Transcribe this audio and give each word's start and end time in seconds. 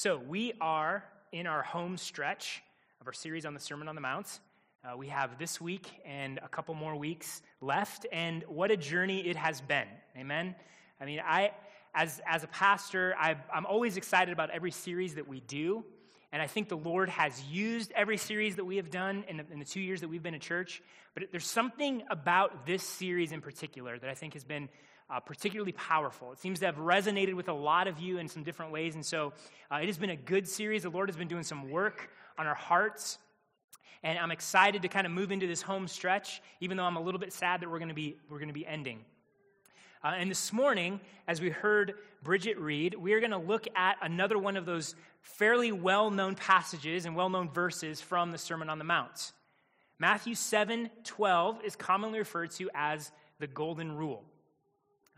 So, 0.00 0.16
we 0.16 0.52
are 0.60 1.02
in 1.32 1.48
our 1.48 1.64
home 1.64 1.96
stretch 1.96 2.62
of 3.00 3.08
our 3.08 3.12
series 3.12 3.44
on 3.44 3.52
the 3.52 3.58
Sermon 3.58 3.88
on 3.88 3.96
the 3.96 4.00
Mount. 4.00 4.28
Uh, 4.84 4.96
we 4.96 5.08
have 5.08 5.40
this 5.40 5.60
week 5.60 5.90
and 6.06 6.38
a 6.40 6.46
couple 6.46 6.76
more 6.76 6.94
weeks 6.94 7.42
left, 7.60 8.06
and 8.12 8.44
what 8.46 8.70
a 8.70 8.76
journey 8.76 9.26
it 9.26 9.34
has 9.34 9.60
been. 9.60 9.88
Amen. 10.16 10.54
I 11.00 11.04
mean, 11.04 11.20
I, 11.26 11.50
as, 11.96 12.20
as 12.28 12.44
a 12.44 12.46
pastor, 12.46 13.12
I, 13.18 13.38
I'm 13.52 13.66
always 13.66 13.96
excited 13.96 14.32
about 14.32 14.50
every 14.50 14.70
series 14.70 15.16
that 15.16 15.26
we 15.26 15.40
do. 15.40 15.84
And 16.30 16.40
I 16.40 16.46
think 16.46 16.68
the 16.68 16.76
Lord 16.76 17.08
has 17.08 17.42
used 17.50 17.90
every 17.96 18.18
series 18.18 18.54
that 18.54 18.64
we 18.64 18.76
have 18.76 18.92
done 18.92 19.24
in 19.26 19.38
the, 19.38 19.46
in 19.50 19.58
the, 19.58 19.64
two 19.64 19.80
years 19.80 20.02
that 20.02 20.08
we've 20.08 20.22
been 20.22 20.34
a 20.34 20.38
church. 20.38 20.80
But 21.14 21.24
there's 21.32 21.44
something 21.44 22.04
about 22.08 22.66
this 22.66 22.84
series 22.84 23.32
in 23.32 23.40
particular 23.40 23.98
that 23.98 24.08
I 24.08 24.14
think 24.14 24.34
has 24.34 24.44
been 24.44 24.68
uh, 25.10 25.20
particularly 25.20 25.72
powerful. 25.72 26.32
It 26.32 26.38
seems 26.38 26.60
to 26.60 26.66
have 26.66 26.76
resonated 26.76 27.34
with 27.34 27.48
a 27.48 27.52
lot 27.52 27.88
of 27.88 27.98
you 27.98 28.18
in 28.18 28.28
some 28.28 28.42
different 28.42 28.72
ways. 28.72 28.94
And 28.94 29.04
so 29.04 29.32
uh, 29.70 29.76
it 29.76 29.86
has 29.86 29.98
been 29.98 30.10
a 30.10 30.16
good 30.16 30.46
series. 30.46 30.82
The 30.82 30.90
Lord 30.90 31.08
has 31.08 31.16
been 31.16 31.28
doing 31.28 31.42
some 31.42 31.70
work 31.70 32.10
on 32.36 32.46
our 32.46 32.54
hearts. 32.54 33.18
And 34.02 34.18
I'm 34.18 34.30
excited 34.30 34.82
to 34.82 34.88
kind 34.88 35.06
of 35.06 35.12
move 35.12 35.32
into 35.32 35.46
this 35.46 35.62
home 35.62 35.88
stretch, 35.88 36.40
even 36.60 36.76
though 36.76 36.84
I'm 36.84 36.96
a 36.96 37.00
little 37.00 37.18
bit 37.18 37.32
sad 37.32 37.60
that 37.62 37.70
we're 37.70 37.78
going 37.78 37.88
to 37.88 37.94
be, 37.94 38.16
we're 38.30 38.38
going 38.38 38.48
to 38.48 38.54
be 38.54 38.66
ending. 38.66 39.00
Uh, 40.04 40.12
and 40.16 40.30
this 40.30 40.52
morning, 40.52 41.00
as 41.26 41.40
we 41.40 41.50
heard 41.50 41.94
Bridget 42.22 42.58
read, 42.58 42.94
we 42.94 43.12
are 43.14 43.20
going 43.20 43.32
to 43.32 43.38
look 43.38 43.66
at 43.74 43.96
another 44.00 44.38
one 44.38 44.56
of 44.56 44.64
those 44.64 44.94
fairly 45.22 45.72
well 45.72 46.10
known 46.10 46.36
passages 46.36 47.04
and 47.04 47.16
well 47.16 47.28
known 47.28 47.50
verses 47.50 48.00
from 48.00 48.30
the 48.30 48.38
Sermon 48.38 48.70
on 48.70 48.78
the 48.78 48.84
Mount. 48.84 49.32
Matthew 49.98 50.36
7 50.36 50.90
12 51.02 51.64
is 51.64 51.74
commonly 51.74 52.20
referred 52.20 52.52
to 52.52 52.70
as 52.74 53.10
the 53.40 53.48
Golden 53.48 53.96
Rule. 53.96 54.22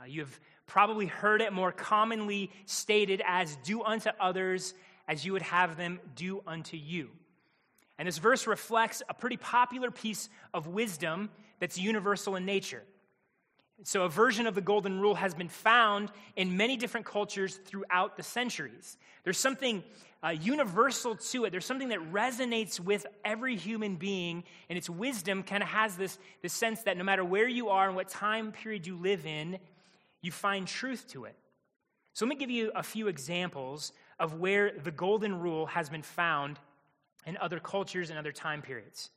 Uh, 0.01 0.07
you 0.07 0.21
have 0.21 0.41
probably 0.67 1.05
heard 1.05 1.43
it 1.43 1.53
more 1.53 1.73
commonly 1.73 2.51
stated 2.65 3.21
as 3.27 3.57
do 3.65 3.83
unto 3.83 4.09
others 4.19 4.73
as 5.07 5.27
you 5.27 5.33
would 5.35 5.43
have 5.43 5.77
them 5.77 6.01
do 6.15 6.43
unto 6.47 6.77
you. 6.77 7.11
And 7.99 8.09
this 8.09 8.17
verse 8.17 8.47
reflects 8.47 9.03
a 9.11 9.15
pretty 9.15 9.37
popular 9.37 9.91
piece 9.91 10.31
of 10.55 10.67
wisdom 10.67 11.29
that's 11.59 11.77
universal 11.77 12.37
in 12.37 12.47
nature. 12.47 12.83
So, 13.83 14.05
a 14.05 14.09
version 14.09 14.47
of 14.47 14.55
the 14.55 14.61
golden 14.61 15.01
rule 15.01 15.15
has 15.15 15.35
been 15.35 15.49
found 15.49 16.11
in 16.37 16.57
many 16.57 16.77
different 16.77 17.05
cultures 17.05 17.57
throughout 17.67 18.17
the 18.17 18.23
centuries. 18.23 18.97
There's 19.25 19.39
something 19.39 19.83
uh, 20.23 20.29
universal 20.29 21.17
to 21.17 21.45
it. 21.45 21.51
There's 21.51 21.65
something 21.65 21.89
that 21.89 22.13
resonates 22.13 22.79
with 22.79 23.07
every 23.25 23.57
human 23.57 23.97
being, 23.97 24.45
and 24.69 24.77
its 24.77 24.89
wisdom 24.89 25.43
kind 25.43 25.63
of 25.63 25.69
has 25.71 25.97
this, 25.97 26.19
this 26.43 26.53
sense 26.53 26.83
that 26.83 26.97
no 26.99 27.05
matter 27.05 27.25
where 27.25 27.49
you 27.49 27.71
are 27.71 27.87
and 27.87 27.97
what 27.97 28.09
time 28.09 28.53
period 28.53 28.87
you 28.87 28.97
live 28.97 29.25
in, 29.25 29.59
you 30.23 30.31
find 30.31 30.67
truth 30.67 31.07
to 31.09 31.25
it. 31.25 31.37
So, 32.13 32.25
let 32.25 32.31
me 32.31 32.37
give 32.37 32.51
you 32.51 32.73
a 32.75 32.83
few 32.83 33.09
examples 33.09 33.93
of 34.19 34.35
where 34.35 34.73
the 34.73 34.91
golden 34.91 35.41
rule 35.41 35.67
has 35.67 35.89
been 35.89 36.03
found 36.03 36.59
in 37.27 37.37
other 37.39 37.61
cultures 37.61 38.11
and 38.11 38.19
other 38.19 38.33
time 38.33 38.63
periods. 38.63 39.11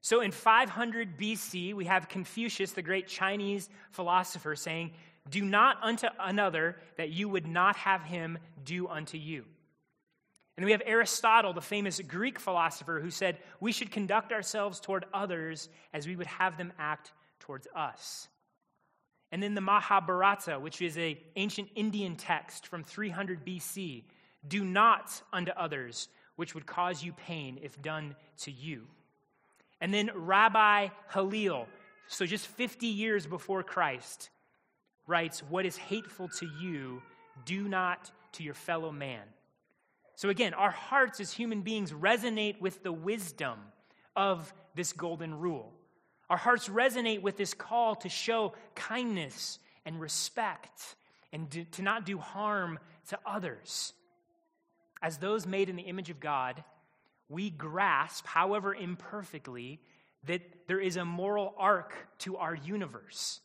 So 0.00 0.20
in 0.20 0.30
500 0.30 1.18
BC, 1.18 1.74
we 1.74 1.86
have 1.86 2.08
Confucius, 2.08 2.72
the 2.72 2.82
great 2.82 3.08
Chinese 3.08 3.68
philosopher, 3.90 4.54
saying, 4.54 4.92
Do 5.28 5.44
not 5.44 5.78
unto 5.82 6.06
another 6.20 6.76
that 6.96 7.10
you 7.10 7.28
would 7.28 7.46
not 7.46 7.76
have 7.76 8.02
him 8.02 8.38
do 8.64 8.88
unto 8.88 9.18
you. 9.18 9.44
And 10.56 10.64
we 10.64 10.72
have 10.72 10.82
Aristotle, 10.86 11.52
the 11.52 11.60
famous 11.60 12.00
Greek 12.00 12.38
philosopher, 12.38 13.00
who 13.00 13.10
said, 13.10 13.38
We 13.60 13.72
should 13.72 13.90
conduct 13.90 14.32
ourselves 14.32 14.80
toward 14.80 15.04
others 15.12 15.68
as 15.92 16.06
we 16.06 16.16
would 16.16 16.26
have 16.26 16.56
them 16.56 16.72
act 16.78 17.12
towards 17.40 17.66
us. 17.74 18.28
And 19.30 19.42
then 19.42 19.54
the 19.54 19.60
Mahabharata, 19.60 20.58
which 20.58 20.80
is 20.80 20.96
an 20.96 21.16
ancient 21.36 21.68
Indian 21.74 22.16
text 22.16 22.66
from 22.66 22.82
300 22.82 23.44
BC, 23.44 24.04
do 24.46 24.64
not 24.64 25.22
unto 25.32 25.52
others 25.52 26.08
which 26.36 26.54
would 26.54 26.66
cause 26.66 27.02
you 27.02 27.12
pain 27.12 27.58
if 27.62 27.82
done 27.82 28.14
to 28.38 28.52
you. 28.52 28.86
And 29.80 29.92
then 29.92 30.10
Rabbi 30.14 30.88
Hillel, 31.12 31.66
so 32.06 32.26
just 32.26 32.46
50 32.46 32.86
years 32.86 33.26
before 33.26 33.62
Christ, 33.62 34.30
writes, 35.08 35.40
What 35.40 35.66
is 35.66 35.76
hateful 35.76 36.28
to 36.38 36.46
you, 36.46 37.02
do 37.44 37.66
not 37.68 38.10
to 38.32 38.44
your 38.44 38.54
fellow 38.54 38.92
man. 38.92 39.24
So 40.14 40.28
again, 40.28 40.54
our 40.54 40.70
hearts 40.70 41.20
as 41.20 41.32
human 41.32 41.62
beings 41.62 41.92
resonate 41.92 42.60
with 42.60 42.82
the 42.82 42.92
wisdom 42.92 43.58
of 44.14 44.52
this 44.74 44.92
golden 44.92 45.34
rule. 45.38 45.72
Our 46.30 46.36
hearts 46.36 46.68
resonate 46.68 47.22
with 47.22 47.36
this 47.36 47.54
call 47.54 47.94
to 47.96 48.08
show 48.08 48.52
kindness 48.74 49.58
and 49.84 50.00
respect 50.00 50.96
and 51.32 51.66
to 51.72 51.82
not 51.82 52.04
do 52.04 52.18
harm 52.18 52.78
to 53.08 53.18
others. 53.24 53.92
As 55.00 55.18
those 55.18 55.46
made 55.46 55.68
in 55.68 55.76
the 55.76 55.82
image 55.82 56.10
of 56.10 56.20
God, 56.20 56.62
we 57.28 57.50
grasp, 57.50 58.26
however 58.26 58.74
imperfectly, 58.74 59.80
that 60.24 60.42
there 60.66 60.80
is 60.80 60.96
a 60.96 61.04
moral 61.04 61.54
arc 61.56 61.94
to 62.18 62.36
our 62.36 62.54
universe. 62.54 63.40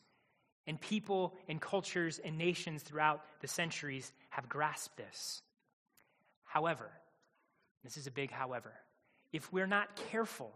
And 0.66 0.80
people 0.80 1.34
and 1.48 1.60
cultures 1.60 2.18
and 2.18 2.38
nations 2.38 2.82
throughout 2.82 3.22
the 3.40 3.48
centuries 3.48 4.12
have 4.30 4.48
grasped 4.48 4.96
this. 4.96 5.42
However, 6.44 6.90
this 7.82 7.96
is 7.96 8.06
a 8.06 8.10
big 8.10 8.30
however, 8.30 8.72
if 9.32 9.52
we're 9.52 9.66
not 9.66 9.94
careful, 10.10 10.52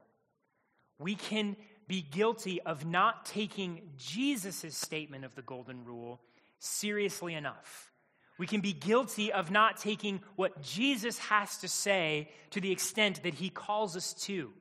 we 0.98 1.14
can 1.14 1.56
be 1.88 2.02
guilty 2.02 2.60
of 2.60 2.84
not 2.84 3.24
taking 3.24 3.80
Jesus' 3.96 4.76
statement 4.76 5.24
of 5.24 5.34
the 5.34 5.42
golden 5.42 5.84
rule 5.84 6.20
seriously 6.58 7.34
enough. 7.34 7.90
We 8.36 8.46
can 8.46 8.60
be 8.60 8.72
guilty 8.72 9.32
of 9.32 9.50
not 9.50 9.78
taking 9.78 10.20
what 10.36 10.62
Jesus 10.62 11.18
has 11.18 11.56
to 11.58 11.68
say 11.68 12.30
to 12.50 12.60
the 12.60 12.70
extent 12.70 13.22
that 13.24 13.34
he 13.34 13.50
calls 13.50 13.96
us 13.96 14.14
to. 14.24 14.52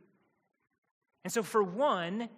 And 1.24 1.32
so, 1.32 1.44
for 1.44 1.62
one, 1.62 2.30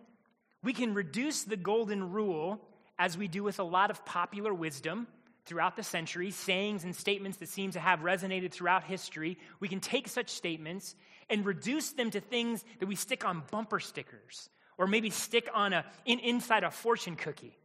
we 0.63 0.73
can 0.73 0.93
reduce 0.93 1.43
the 1.43 1.55
golden 1.55 2.11
rule 2.11 2.59
as 2.97 3.17
we 3.17 3.27
do 3.29 3.43
with 3.43 3.59
a 3.59 3.63
lot 3.63 3.91
of 3.91 4.03
popular 4.03 4.53
wisdom 4.53 5.07
throughout 5.45 5.75
the 5.75 5.83
centuries, 5.83 6.35
sayings 6.35 6.83
and 6.83 6.95
statements 6.95 7.37
that 7.37 7.47
seem 7.47 7.71
to 7.71 7.79
have 7.79 8.01
resonated 8.01 8.51
throughout 8.51 8.83
history. 8.83 9.37
We 9.59 9.69
can 9.69 9.79
take 9.79 10.07
such 10.07 10.29
statements 10.29 10.95
and 11.29 11.45
reduce 11.45 11.91
them 11.91 12.11
to 12.11 12.19
things 12.19 12.65
that 12.79 12.87
we 12.87 12.95
stick 12.95 13.23
on 13.23 13.43
bumper 13.49 13.79
stickers 13.79 14.49
or 14.79 14.87
maybe 14.87 15.11
stick 15.11 15.47
on 15.53 15.73
a 15.73 15.85
in, 16.05 16.17
inside 16.19 16.63
a 16.63 16.71
fortune 16.71 17.15
cookie. 17.15 17.55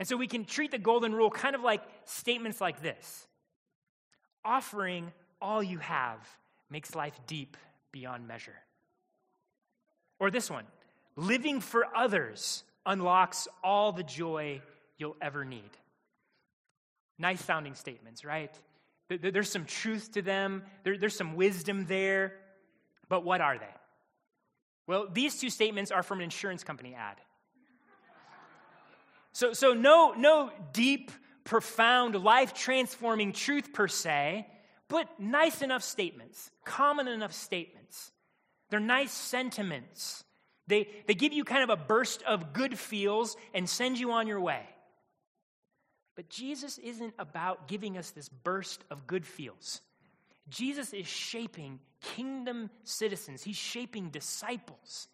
And 0.00 0.08
so 0.08 0.16
we 0.16 0.26
can 0.26 0.44
treat 0.44 0.72
the 0.72 0.78
golden 0.78 1.14
rule 1.14 1.30
kind 1.30 1.54
of 1.54 1.60
like 1.60 1.82
statements 2.06 2.60
like 2.60 2.82
this 2.82 3.28
offering 4.44 5.12
all 5.40 5.62
you 5.62 5.78
have 5.78 6.18
makes 6.68 6.94
life 6.94 7.18
deep 7.26 7.56
beyond 7.92 8.26
measure. 8.26 8.56
Or 10.18 10.30
this 10.30 10.50
one 10.50 10.64
living 11.16 11.60
for 11.60 11.86
others 11.94 12.64
unlocks 12.86 13.46
all 13.62 13.92
the 13.92 14.02
joy 14.02 14.60
you'll 14.98 15.16
ever 15.22 15.44
need. 15.44 15.70
Nice 17.18 17.44
sounding 17.44 17.74
statements, 17.74 18.24
right? 18.24 18.52
There's 19.08 19.50
some 19.50 19.66
truth 19.66 20.12
to 20.12 20.22
them, 20.22 20.64
there's 20.82 21.16
some 21.16 21.36
wisdom 21.36 21.86
there, 21.86 22.32
but 23.08 23.22
what 23.22 23.40
are 23.40 23.58
they? 23.58 23.66
Well, 24.86 25.08
these 25.12 25.38
two 25.38 25.50
statements 25.50 25.90
are 25.90 26.02
from 26.02 26.18
an 26.18 26.24
insurance 26.24 26.62
company 26.62 26.94
ad. 26.94 27.16
So, 29.32 29.52
so 29.52 29.72
no, 29.72 30.12
no 30.16 30.50
deep, 30.72 31.10
profound, 31.42 32.14
life 32.14 32.54
transforming 32.54 33.32
truth 33.32 33.72
per 33.72 33.88
se, 33.88 34.46
but 34.88 35.08
nice 35.18 35.62
enough 35.62 35.82
statements, 35.82 36.50
common 36.64 37.08
enough 37.08 37.32
statements. 37.32 38.12
They're 38.70 38.80
nice 38.80 39.12
sentiments. 39.12 40.24
They, 40.66 40.88
they 41.06 41.14
give 41.14 41.32
you 41.32 41.44
kind 41.44 41.62
of 41.62 41.70
a 41.70 41.76
burst 41.76 42.22
of 42.22 42.52
good 42.52 42.78
feels 42.78 43.36
and 43.52 43.68
send 43.68 43.98
you 43.98 44.12
on 44.12 44.26
your 44.26 44.40
way. 44.40 44.62
But 46.16 46.28
Jesus 46.28 46.78
isn't 46.78 47.14
about 47.18 47.66
giving 47.66 47.98
us 47.98 48.10
this 48.10 48.28
burst 48.28 48.84
of 48.90 49.06
good 49.06 49.26
feels. 49.26 49.80
Jesus 50.48 50.92
is 50.92 51.06
shaping 51.06 51.80
kingdom 52.14 52.70
citizens, 52.84 53.42
he's 53.42 53.56
shaping 53.56 54.10
disciples. 54.10 55.08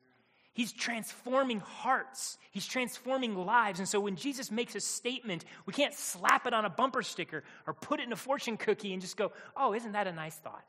He's 0.52 0.72
transforming 0.72 1.60
hearts. 1.60 2.36
He's 2.50 2.66
transforming 2.66 3.36
lives. 3.36 3.78
And 3.78 3.88
so 3.88 4.00
when 4.00 4.16
Jesus 4.16 4.50
makes 4.50 4.74
a 4.74 4.80
statement, 4.80 5.44
we 5.64 5.72
can't 5.72 5.94
slap 5.94 6.46
it 6.46 6.52
on 6.52 6.64
a 6.64 6.70
bumper 6.70 7.02
sticker 7.02 7.44
or 7.66 7.72
put 7.72 8.00
it 8.00 8.06
in 8.06 8.12
a 8.12 8.16
fortune 8.16 8.56
cookie 8.56 8.92
and 8.92 9.00
just 9.00 9.16
go, 9.16 9.32
oh, 9.56 9.72
isn't 9.74 9.92
that 9.92 10.08
a 10.08 10.12
nice 10.12 10.34
thought? 10.34 10.68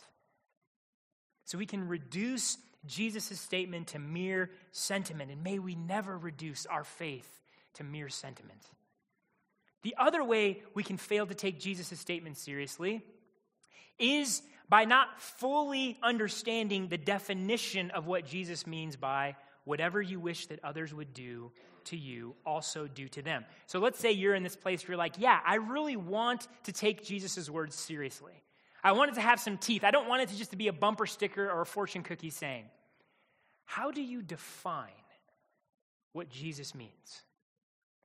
So 1.45 1.57
we 1.57 1.65
can 1.65 1.87
reduce 1.87 2.57
Jesus' 2.85 3.39
statement 3.39 3.87
to 3.87 3.99
mere 3.99 4.51
sentiment. 4.71 5.31
And 5.31 5.43
may 5.43 5.57
we 5.57 5.75
never 5.75 6.17
reduce 6.17 6.67
our 6.67 6.83
faith 6.83 7.41
to 7.73 7.83
mere 7.83 8.09
sentiment. 8.09 8.61
The 9.81 9.95
other 9.97 10.23
way 10.23 10.61
we 10.75 10.83
can 10.83 10.97
fail 10.97 11.25
to 11.25 11.33
take 11.33 11.59
Jesus' 11.59 11.99
statement 11.99 12.37
seriously 12.37 13.01
is 13.97 14.43
by 14.71 14.85
not 14.85 15.21
fully 15.21 15.99
understanding 16.01 16.87
the 16.87 16.97
definition 16.97 17.91
of 17.91 18.07
what 18.07 18.25
Jesus 18.25 18.65
means 18.65 18.95
by 18.95 19.35
whatever 19.65 20.01
you 20.01 20.17
wish 20.17 20.47
that 20.47 20.63
others 20.63 20.93
would 20.93 21.13
do 21.13 21.51
to 21.83 21.97
you, 21.97 22.35
also 22.45 22.87
do 22.87 23.09
to 23.09 23.21
them. 23.21 23.43
So 23.65 23.79
let's 23.79 23.99
say 23.99 24.13
you're 24.13 24.33
in 24.33 24.43
this 24.43 24.55
place 24.55 24.81
where 24.81 24.93
you're 24.93 24.97
like, 24.97 25.15
yeah, 25.17 25.37
I 25.45 25.55
really 25.55 25.97
want 25.97 26.47
to 26.63 26.71
take 26.71 27.03
Jesus' 27.03 27.49
words 27.49 27.75
seriously. 27.75 28.31
I 28.81 28.93
want 28.93 29.11
it 29.11 29.15
to 29.15 29.21
have 29.21 29.41
some 29.41 29.57
teeth. 29.57 29.83
I 29.83 29.91
don't 29.91 30.07
want 30.07 30.21
it 30.21 30.29
to 30.29 30.37
just 30.37 30.57
be 30.57 30.69
a 30.69 30.73
bumper 30.73 31.05
sticker 31.05 31.51
or 31.51 31.61
a 31.61 31.65
fortune 31.65 32.03
cookie 32.03 32.29
saying. 32.29 32.63
How 33.65 33.91
do 33.91 34.01
you 34.01 34.21
define 34.21 34.87
what 36.13 36.29
Jesus 36.29 36.73
means? 36.73 37.21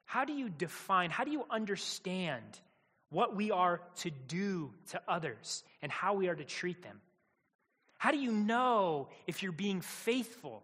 How 0.04 0.24
do 0.24 0.32
you 0.32 0.48
define, 0.48 1.10
how 1.10 1.22
do 1.22 1.30
you 1.30 1.44
understand 1.48 2.58
what 3.10 3.36
we 3.36 3.50
are 3.50 3.80
to 3.96 4.10
do 4.10 4.72
to 4.90 5.00
others 5.08 5.64
and 5.82 5.90
how 5.90 6.14
we 6.14 6.28
are 6.28 6.34
to 6.34 6.44
treat 6.44 6.82
them? 6.82 7.00
How 7.98 8.10
do 8.10 8.18
you 8.18 8.32
know 8.32 9.08
if 9.26 9.42
you're 9.42 9.52
being 9.52 9.80
faithful 9.80 10.62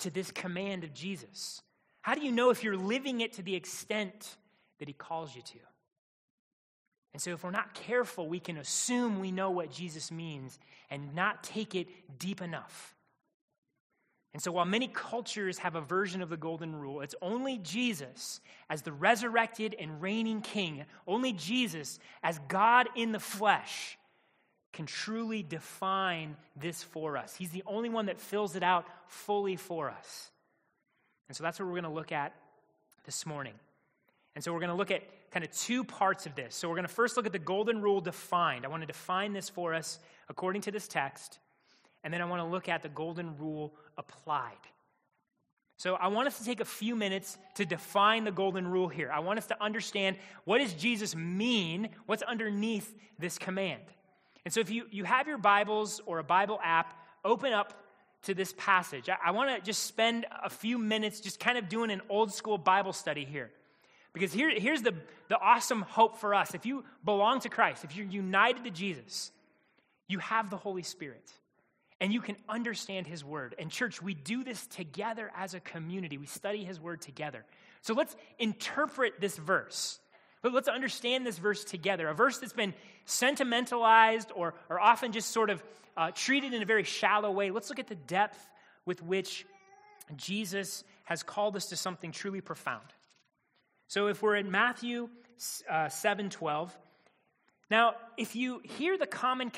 to 0.00 0.10
this 0.10 0.30
command 0.30 0.84
of 0.84 0.92
Jesus? 0.94 1.62
How 2.02 2.14
do 2.14 2.20
you 2.20 2.32
know 2.32 2.50
if 2.50 2.62
you're 2.62 2.76
living 2.76 3.20
it 3.20 3.34
to 3.34 3.42
the 3.42 3.54
extent 3.54 4.36
that 4.78 4.88
he 4.88 4.94
calls 4.94 5.34
you 5.34 5.42
to? 5.42 5.58
And 7.14 7.22
so, 7.22 7.30
if 7.30 7.42
we're 7.42 7.50
not 7.50 7.74
careful, 7.74 8.28
we 8.28 8.38
can 8.38 8.58
assume 8.58 9.18
we 9.18 9.32
know 9.32 9.50
what 9.50 9.72
Jesus 9.72 10.12
means 10.12 10.58
and 10.90 11.14
not 11.14 11.42
take 11.42 11.74
it 11.74 11.88
deep 12.18 12.42
enough. 12.42 12.94
And 14.34 14.42
so, 14.42 14.52
while 14.52 14.66
many 14.66 14.88
cultures 14.88 15.58
have 15.58 15.74
a 15.74 15.80
version 15.80 16.20
of 16.20 16.28
the 16.28 16.36
golden 16.36 16.76
rule, 16.76 17.00
it's 17.00 17.14
only 17.22 17.58
Jesus 17.58 18.40
as 18.68 18.82
the 18.82 18.92
resurrected 18.92 19.74
and 19.78 20.02
reigning 20.02 20.42
king, 20.42 20.84
only 21.06 21.32
Jesus 21.32 21.98
as 22.22 22.38
God 22.46 22.88
in 22.94 23.12
the 23.12 23.18
flesh 23.18 23.98
can 24.72 24.84
truly 24.84 25.42
define 25.42 26.36
this 26.54 26.82
for 26.82 27.16
us. 27.16 27.34
He's 27.34 27.50
the 27.50 27.62
only 27.66 27.88
one 27.88 28.06
that 28.06 28.20
fills 28.20 28.54
it 28.54 28.62
out 28.62 28.86
fully 29.06 29.56
for 29.56 29.90
us. 29.90 30.30
And 31.28 31.36
so, 31.36 31.42
that's 31.42 31.58
what 31.58 31.66
we're 31.66 31.80
going 31.80 31.84
to 31.84 31.90
look 31.90 32.12
at 32.12 32.34
this 33.06 33.24
morning. 33.24 33.54
And 34.34 34.44
so, 34.44 34.52
we're 34.52 34.60
going 34.60 34.68
to 34.68 34.76
look 34.76 34.90
at 34.90 35.02
kind 35.30 35.44
of 35.44 35.50
two 35.52 35.84
parts 35.84 36.26
of 36.26 36.34
this. 36.34 36.54
So, 36.54 36.68
we're 36.68 36.76
going 36.76 36.86
to 36.86 36.92
first 36.92 37.16
look 37.16 37.24
at 37.24 37.32
the 37.32 37.38
golden 37.38 37.80
rule 37.80 38.02
defined. 38.02 38.66
I 38.66 38.68
want 38.68 38.82
to 38.82 38.86
define 38.86 39.32
this 39.32 39.48
for 39.48 39.72
us 39.72 39.98
according 40.28 40.60
to 40.62 40.70
this 40.70 40.86
text. 40.86 41.38
And 42.04 42.12
then 42.12 42.20
I 42.20 42.24
want 42.24 42.40
to 42.40 42.46
look 42.46 42.68
at 42.68 42.82
the 42.82 42.88
golden 42.88 43.36
rule 43.38 43.74
applied. 43.96 44.56
So 45.76 45.94
I 45.94 46.08
want 46.08 46.26
us 46.26 46.38
to 46.38 46.44
take 46.44 46.60
a 46.60 46.64
few 46.64 46.96
minutes 46.96 47.38
to 47.54 47.64
define 47.64 48.24
the 48.24 48.32
golden 48.32 48.66
rule 48.66 48.88
here. 48.88 49.10
I 49.12 49.20
want 49.20 49.38
us 49.38 49.46
to 49.46 49.62
understand 49.62 50.16
what 50.44 50.58
does 50.58 50.74
Jesus 50.74 51.14
mean? 51.14 51.90
What's 52.06 52.22
underneath 52.22 52.92
this 53.18 53.38
command? 53.38 53.82
And 54.44 54.52
so 54.52 54.60
if 54.60 54.70
you, 54.70 54.86
you 54.90 55.04
have 55.04 55.28
your 55.28 55.38
Bibles 55.38 56.00
or 56.04 56.18
a 56.18 56.24
Bible 56.24 56.58
app, 56.64 56.94
open 57.24 57.52
up 57.52 57.80
to 58.22 58.34
this 58.34 58.52
passage. 58.56 59.08
I, 59.08 59.16
I 59.26 59.30
want 59.30 59.56
to 59.56 59.64
just 59.64 59.84
spend 59.84 60.26
a 60.42 60.50
few 60.50 60.78
minutes 60.78 61.20
just 61.20 61.38
kind 61.38 61.56
of 61.56 61.68
doing 61.68 61.90
an 61.90 62.02
old 62.08 62.32
school 62.32 62.58
Bible 62.58 62.92
study 62.92 63.24
here. 63.24 63.50
Because 64.12 64.32
here, 64.32 64.50
here's 64.50 64.82
the, 64.82 64.94
the 65.28 65.38
awesome 65.38 65.82
hope 65.82 66.18
for 66.18 66.34
us. 66.34 66.54
If 66.54 66.66
you 66.66 66.84
belong 67.04 67.40
to 67.40 67.48
Christ, 67.48 67.84
if 67.84 67.94
you're 67.94 68.06
united 68.06 68.64
to 68.64 68.70
Jesus, 68.70 69.30
you 70.08 70.18
have 70.18 70.50
the 70.50 70.56
Holy 70.56 70.82
Spirit 70.82 71.30
and 72.00 72.12
you 72.12 72.20
can 72.20 72.36
understand 72.48 73.06
his 73.06 73.24
word. 73.24 73.54
And, 73.58 73.70
church, 73.70 74.00
we 74.00 74.14
do 74.14 74.44
this 74.44 74.66
together 74.66 75.30
as 75.36 75.54
a 75.54 75.60
community. 75.60 76.16
We 76.18 76.26
study 76.26 76.64
his 76.64 76.80
word 76.80 77.00
together. 77.00 77.44
So 77.82 77.94
let's 77.94 78.14
interpret 78.38 79.20
this 79.20 79.36
verse. 79.36 79.98
But 80.42 80.52
Let's 80.52 80.68
understand 80.68 81.26
this 81.26 81.38
verse 81.38 81.64
together. 81.64 82.08
A 82.08 82.14
verse 82.14 82.38
that's 82.38 82.52
been 82.52 82.74
sentimentalized 83.04 84.30
or, 84.34 84.54
or 84.68 84.78
often 84.80 85.12
just 85.12 85.30
sort 85.30 85.50
of 85.50 85.62
uh, 85.96 86.12
treated 86.14 86.54
in 86.54 86.62
a 86.62 86.64
very 86.64 86.84
shallow 86.84 87.30
way. 87.30 87.50
Let's 87.50 87.68
look 87.68 87.80
at 87.80 87.88
the 87.88 87.96
depth 87.96 88.38
with 88.86 89.02
which 89.02 89.44
Jesus 90.16 90.84
has 91.04 91.22
called 91.22 91.56
us 91.56 91.66
to 91.66 91.76
something 91.76 92.12
truly 92.12 92.40
profound. 92.40 92.86
So 93.88 94.06
if 94.06 94.22
we're 94.22 94.36
in 94.36 94.50
Matthew 94.50 95.08
uh, 95.68 95.88
7 95.88 96.30
12, 96.30 96.78
now, 97.70 97.94
if 98.16 98.34
you 98.34 98.60
hear 98.64 98.96
the 98.96 99.06
common, 99.06 99.52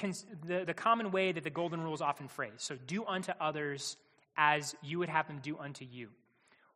the, 0.45 0.65
the 0.65 0.75
common 0.75 1.13
way 1.13 1.31
that 1.33 1.45
the 1.45 1.51
golden 1.51 1.81
rule 1.81 1.95
is 1.95 2.01
often 2.01 2.27
phrased, 2.27 2.61
so 2.61 2.77
do 2.87 3.05
unto 3.05 3.33
others 3.41 3.97
as 4.37 4.75
you 4.83 4.99
would 4.99 5.09
have 5.09 5.29
them 5.29 5.39
do 5.43 5.57
unto 5.59 5.85
you, 5.85 6.09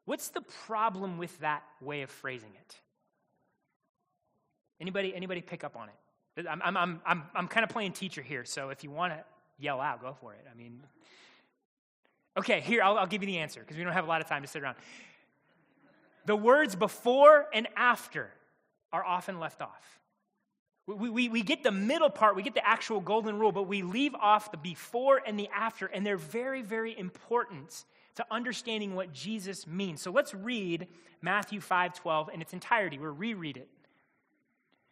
what's 0.05 0.29
the 0.29 0.43
problem 0.43 1.19
with 1.19 1.37
that 1.41 1.65
way 1.81 2.03
of 2.03 2.11
phrasing 2.11 2.51
it? 2.55 2.77
Anybody, 4.81 5.15
anybody 5.15 5.41
pick 5.41 5.65
up 5.65 5.77
on 5.77 5.89
it? 5.89 6.47
I'm, 6.49 6.61
I'm, 6.65 6.77
I'm, 6.77 7.01
I'm, 7.07 7.23
I'm 7.35 7.49
kind 7.49 7.65
of 7.65 7.71
playing 7.71 7.93
teacher 7.93 8.23
here, 8.23 8.45
so 8.45 8.71
if 8.71 8.85
you 8.85 8.91
want 8.91 9.13
to 9.13 9.25
yell 9.59 9.81
out, 9.81 10.01
go 10.01 10.17
for 10.21 10.35
it. 10.35 10.45
I 10.51 10.57
mean, 10.57 10.81
okay, 12.37 12.61
here, 12.61 12.83
I'll, 12.83 12.99
I'll 12.99 13.07
give 13.07 13.23
you 13.23 13.27
the 13.27 13.39
answer 13.39 13.61
because 13.61 13.77
we 13.77 13.83
don't 13.83 13.93
have 13.93 14.05
a 14.05 14.09
lot 14.09 14.21
of 14.21 14.29
time 14.29 14.43
to 14.43 14.49
sit 14.49 14.63
around. 14.63 14.77
The 16.27 16.37
words 16.37 16.75
before 16.77 17.47
and 17.53 17.69
after 17.77 18.31
are 18.93 19.05
often 19.05 19.41
left 19.41 19.61
off. 19.63 20.01
We, 20.87 21.09
we, 21.09 21.29
we 21.29 21.43
get 21.43 21.63
the 21.63 21.73
middle 21.73 22.11
part, 22.11 22.37
we 22.37 22.43
get 22.43 22.55
the 22.55 22.67
actual 22.67 23.01
golden 23.01 23.39
rule, 23.39 23.53
but 23.53 23.67
we 23.67 23.83
leave 23.83 24.15
off 24.15 24.51
the 24.51 24.59
before 24.59 25.21
and 25.27 25.39
the 25.39 25.49
after, 25.55 25.87
and 25.87 26.05
they're 26.05 26.17
very, 26.19 26.63
very 26.63 26.99
important 26.99 27.85
to 28.17 28.27
understanding 28.31 28.95
what 28.95 29.13
Jesus 29.13 29.67
means. 29.67 30.03
So 30.03 30.11
let's 30.11 30.35
read 30.35 30.87
Matthew 31.23 31.61
5 31.61 31.95
12 31.95 32.31
in 32.35 32.43
its 32.43 32.53
entirety. 32.53 32.99
We'll 32.99 33.11
reread 33.11 33.57
it. 33.57 33.69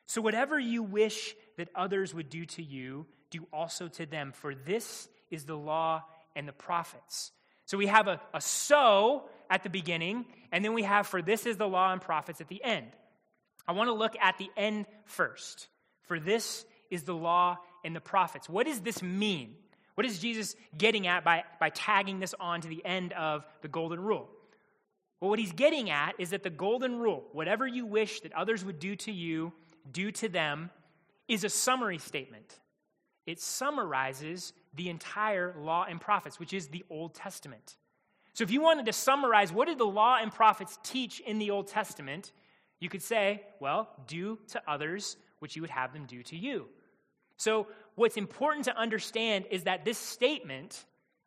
So, 0.06 0.20
whatever 0.20 0.58
you 0.58 0.82
wish 0.82 1.34
that 1.56 1.68
others 1.74 2.14
would 2.14 2.28
do 2.28 2.44
to 2.46 2.62
you, 2.62 3.06
do 3.30 3.46
also 3.52 3.88
to 3.88 4.06
them, 4.06 4.32
for 4.32 4.54
this 4.54 5.08
is 5.30 5.44
the 5.44 5.56
law 5.56 6.02
and 6.34 6.46
the 6.46 6.52
prophets. 6.52 7.32
So, 7.66 7.78
we 7.78 7.86
have 7.86 8.08
a, 8.08 8.20
a 8.34 8.40
so 8.40 9.28
at 9.48 9.62
the 9.62 9.70
beginning, 9.70 10.26
and 10.50 10.64
then 10.64 10.74
we 10.74 10.82
have 10.82 11.06
for 11.06 11.22
this 11.22 11.46
is 11.46 11.56
the 11.56 11.68
law 11.68 11.92
and 11.92 12.00
prophets 12.00 12.40
at 12.40 12.48
the 12.48 12.62
end. 12.62 12.88
I 13.66 13.72
want 13.72 13.88
to 13.88 13.94
look 13.94 14.16
at 14.20 14.38
the 14.38 14.50
end 14.56 14.86
first. 15.04 15.68
For 16.12 16.20
this 16.20 16.66
is 16.90 17.04
the 17.04 17.14
law 17.14 17.56
and 17.86 17.96
the 17.96 18.00
prophets. 18.00 18.46
What 18.46 18.66
does 18.66 18.82
this 18.82 19.02
mean? 19.02 19.54
What 19.94 20.04
is 20.06 20.18
Jesus 20.18 20.54
getting 20.76 21.06
at 21.06 21.24
by, 21.24 21.44
by 21.58 21.70
tagging 21.70 22.20
this 22.20 22.34
on 22.38 22.60
to 22.60 22.68
the 22.68 22.84
end 22.84 23.14
of 23.14 23.46
the 23.62 23.68
golden 23.68 23.98
rule? 23.98 24.28
Well, 25.18 25.30
what 25.30 25.38
he's 25.38 25.52
getting 25.54 25.88
at 25.88 26.12
is 26.18 26.28
that 26.28 26.42
the 26.42 26.50
golden 26.50 26.98
rule, 26.98 27.24
whatever 27.32 27.66
you 27.66 27.86
wish 27.86 28.20
that 28.20 28.34
others 28.34 28.62
would 28.62 28.78
do 28.78 28.94
to 28.96 29.10
you, 29.10 29.54
do 29.90 30.10
to 30.10 30.28
them, 30.28 30.68
is 31.28 31.44
a 31.44 31.48
summary 31.48 31.96
statement. 31.96 32.60
It 33.24 33.40
summarizes 33.40 34.52
the 34.74 34.90
entire 34.90 35.54
law 35.58 35.86
and 35.88 35.98
prophets, 35.98 36.38
which 36.38 36.52
is 36.52 36.68
the 36.68 36.84
Old 36.90 37.14
Testament. 37.14 37.78
So, 38.34 38.44
if 38.44 38.50
you 38.50 38.60
wanted 38.60 38.84
to 38.84 38.92
summarize 38.92 39.50
what 39.50 39.66
did 39.66 39.78
the 39.78 39.86
law 39.86 40.18
and 40.20 40.30
prophets 40.30 40.78
teach 40.82 41.20
in 41.20 41.38
the 41.38 41.52
Old 41.52 41.68
Testament, 41.68 42.32
you 42.80 42.90
could 42.90 43.02
say, 43.02 43.44
well, 43.60 43.88
do 44.06 44.38
to 44.48 44.62
others 44.68 45.16
which 45.42 45.56
you 45.56 45.62
would 45.62 45.70
have 45.70 45.92
them 45.92 46.06
do 46.06 46.22
to 46.22 46.36
you. 46.36 46.68
So, 47.36 47.66
what's 47.96 48.16
important 48.16 48.66
to 48.66 48.76
understand 48.76 49.46
is 49.50 49.64
that 49.64 49.84
this 49.84 49.98
statement 49.98 50.84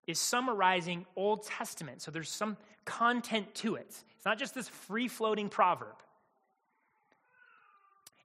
is 0.08 0.18
summarizing 0.20 1.06
Old 1.18 1.44
Testament. 1.44 2.02
So, 2.02 2.12
there's 2.12 2.30
some 2.30 2.56
content 2.86 3.54
to 3.56 3.76
it. 3.76 3.90
It's 3.90 4.26
not 4.26 4.40
just 4.40 4.56
this 4.56 4.70
free 4.70 5.10
floating 5.10 5.50
proverb. 5.50 5.96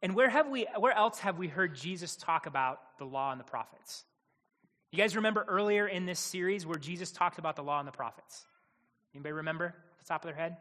And 0.01 0.15
where, 0.15 0.31
have 0.31 0.49
we, 0.49 0.67
where 0.79 0.97
else 0.97 1.19
have 1.19 1.39
we 1.39 1.49
heard 1.49 1.75
Jesus 1.75 2.15
talk 2.15 2.47
about 2.47 2.81
the 2.99 3.05
law 3.05 3.33
and 3.33 3.41
the 3.41 3.45
prophets? 3.45 4.05
You 4.93 4.99
guys 4.99 5.17
remember 5.17 5.45
earlier 5.49 5.89
in 5.89 6.07
this 6.07 6.21
series 6.21 6.65
where 6.65 6.79
Jesus 6.79 7.11
talked 7.11 7.39
about 7.39 7.57
the 7.57 7.63
law 7.63 7.81
and 7.81 7.89
the 7.89 7.93
prophets? 7.93 8.47
Anybody 9.13 9.33
remember 9.33 9.75
the 9.99 10.05
top 10.05 10.25
of 10.25 10.29
their 10.29 10.37
head? 10.37 10.57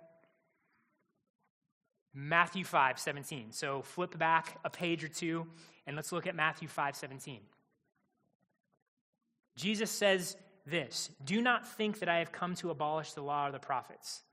Matthew 2.14 2.64
5, 2.64 3.00
17. 3.00 3.52
So 3.52 3.82
flip 3.82 4.18
back 4.18 4.60
a 4.64 4.70
page 4.70 5.04
or 5.04 5.08
two 5.08 5.48
and 5.86 5.96
let's 5.96 6.12
look 6.12 6.28
at 6.28 6.36
Matthew 6.36 6.68
5, 6.68 6.96
17. 6.96 7.40
Jesus 9.56 9.92
says 9.92 10.38
this 10.66 11.10
Do 11.24 11.42
not 11.42 11.68
think 11.68 12.00
that 12.00 12.10
I 12.10 12.20
have 12.20 12.32
come 12.32 12.56
to 12.56 12.72
abolish 12.72 13.14
the 13.14 13.22
law 13.22 13.48
or 13.48 13.52
the 13.52 13.60
prophets. 13.60 14.24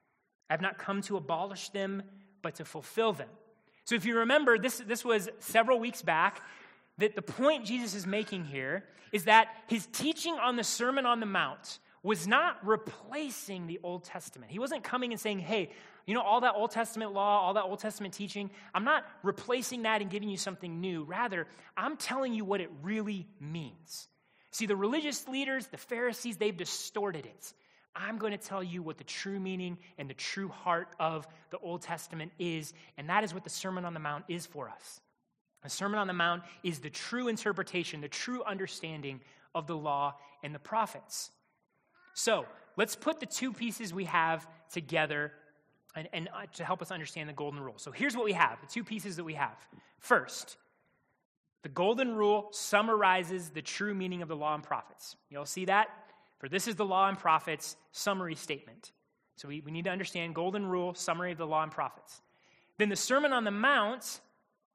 I 0.49 0.53
have 0.53 0.61
not 0.61 0.79
come 0.79 1.03
to 1.03 1.17
abolish 1.17 1.71
them, 1.71 2.03
but 2.43 2.55
to 2.57 2.65
fulfill 2.65 3.13
them. 3.13 3.29
So 3.85 3.95
if 3.95 4.05
you 4.05 4.19
remember, 4.19 4.59
this, 4.59 4.79
this 4.79 5.05
was 5.05 5.29
several 5.39 5.79
weeks 5.79 6.03
back, 6.03 6.43
that 6.99 7.15
the 7.15 7.23
point 7.23 7.65
Jesus 7.65 7.95
is 7.95 8.07
making 8.07 8.45
here 8.45 8.85
is 9.13 9.25
that 9.25 9.49
his 9.67 9.87
teaching 9.87 10.35
on 10.35 10.57
the 10.57 10.65
Sermon 10.65 11.07
on 11.07 11.21
the 11.21 11.27
Mount 11.27 11.79
was 12.07 12.29
not 12.29 12.65
replacing 12.65 13.67
the 13.67 13.81
Old 13.83 14.05
Testament. 14.05 14.53
He 14.53 14.61
wasn't 14.61 14.85
coming 14.85 15.11
and 15.11 15.21
saying, 15.21 15.41
hey, 15.41 15.71
you 16.07 16.15
know, 16.15 16.23
all 16.23 16.43
that 16.43 16.55
Old 16.55 16.71
Testament 16.71 17.13
law, 17.13 17.41
all 17.41 17.55
that 17.55 17.65
Old 17.65 17.81
Testament 17.81 18.15
teaching, 18.15 18.49
I'm 18.73 18.85
not 18.85 19.05
replacing 19.25 19.83
that 19.83 20.01
and 20.01 20.09
giving 20.09 20.29
you 20.29 20.37
something 20.37 20.81
new. 20.81 21.03
Rather, 21.03 21.49
I'm 21.77 21.97
telling 21.97 22.33
you 22.33 22.45
what 22.45 22.61
it 22.61 22.71
really 22.85 23.27
means. 23.41 24.07
See, 24.53 24.67
the 24.67 24.77
religious 24.77 25.27
leaders, 25.27 25.67
the 25.67 25.79
Pharisees, 25.79 26.37
they've 26.37 26.57
distorted 26.57 27.27
it. 27.27 27.53
I'm 27.93 28.19
going 28.19 28.31
to 28.31 28.39
tell 28.39 28.63
you 28.63 28.85
what 28.85 28.99
the 28.99 29.05
true 29.05 29.41
meaning 29.41 29.77
and 29.99 30.09
the 30.09 30.15
true 30.15 30.49
heart 30.49 30.95
of 31.01 31.27
the 31.51 31.59
Old 31.59 31.83
Testament 31.83 32.31
is, 32.39 32.73
and 32.97 33.09
that 33.09 33.25
is 33.25 33.35
what 33.35 33.43
the 33.43 33.51
Sermon 33.51 33.85
on 33.85 33.95
the 33.95 34.01
Mount 34.01 34.27
is 34.29 34.47
for 34.47 34.69
us. 34.69 35.01
The 35.65 35.71
Sermon 35.71 35.99
on 35.99 36.07
the 36.07 36.13
Mount 36.13 36.45
is 36.63 36.79
the 36.79 36.91
true 36.91 37.27
interpretation, 37.27 38.01
the 38.01 38.09
true 38.09 38.45
understanding 38.45 39.23
of 39.57 39.67
the 39.67 39.77
law 39.77 40.15
and 40.45 40.55
the 40.55 40.61
prophets. 40.61 41.33
So, 42.19 42.47
let's 42.77 42.97
put 42.97 43.21
the 43.21 43.27
two 43.27 43.53
pieces 43.53 43.93
we 43.93 44.05
have 44.07 44.49
together 44.73 45.33
and, 45.95 46.09
and 46.15 46.29
uh, 46.35 46.47
to 46.55 46.65
help 46.65 46.81
us 46.81 46.91
understand 46.91 47.29
the 47.29 47.35
golden 47.35 47.61
rule. 47.61 47.75
So 47.77 47.91
here's 47.93 48.17
what 48.17 48.25
we 48.25 48.33
have 48.33 48.59
the 48.61 48.67
two 48.67 48.85
pieces 48.85 49.17
that 49.17 49.25
we 49.25 49.35
have. 49.35 49.57
First, 49.99 50.57
The 51.67 51.73
golden 51.73 52.15
rule 52.15 52.47
summarizes 52.53 53.51
the 53.51 53.61
true 53.61 53.93
meaning 53.93 54.23
of 54.23 54.29
the 54.29 54.37
law 54.37 54.55
and 54.55 54.63
prophets. 54.63 55.17
You'll 55.31 55.47
see 55.47 55.65
that? 55.65 55.89
For 56.39 56.49
this 56.49 56.69
is 56.69 56.77
the 56.77 56.85
law 56.85 57.09
and 57.09 57.19
prophets 57.19 57.77
summary 57.91 58.37
statement. 58.37 58.93
So 59.35 59.49
we, 59.49 59.63
we 59.63 59.73
need 59.73 59.83
to 59.87 59.91
understand 59.91 60.37
golden 60.37 60.65
rule, 60.65 60.95
summary 60.95 61.33
of 61.33 61.39
the 61.39 61.47
law 61.47 61.65
and 61.65 61.73
prophets. 61.73 62.23
Then 62.79 62.89
the 62.89 62.95
Sermon 62.95 63.33
on 63.33 63.43
the 63.43 63.51
Mount 63.51 64.21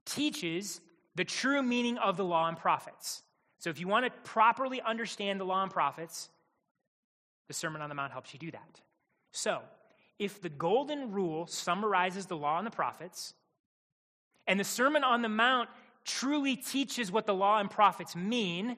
teaches 0.03 0.81
the 1.15 1.23
true 1.23 1.63
meaning 1.63 1.97
of 1.97 2.17
the 2.17 2.25
law 2.25 2.49
and 2.49 2.57
prophets. 2.57 3.23
So 3.59 3.69
if 3.69 3.79
you 3.79 3.87
want 3.87 4.03
to 4.03 4.11
properly 4.29 4.81
understand 4.81 5.39
the 5.39 5.45
law 5.45 5.63
and 5.63 5.71
prophets, 5.71 6.27
the 7.51 7.57
Sermon 7.57 7.81
on 7.81 7.89
the 7.89 7.95
Mount 7.95 8.13
helps 8.13 8.33
you 8.33 8.39
do 8.39 8.49
that. 8.51 8.81
So, 9.33 9.59
if 10.17 10.41
the 10.41 10.47
golden 10.47 11.11
rule 11.11 11.47
summarizes 11.47 12.27
the 12.27 12.37
law 12.37 12.57
and 12.57 12.65
the 12.65 12.71
prophets, 12.71 13.33
and 14.47 14.57
the 14.57 14.63
Sermon 14.63 15.03
on 15.03 15.21
the 15.21 15.27
Mount 15.27 15.67
truly 16.05 16.55
teaches 16.55 17.11
what 17.11 17.25
the 17.25 17.33
law 17.33 17.59
and 17.59 17.69
prophets 17.69 18.15
mean, 18.15 18.77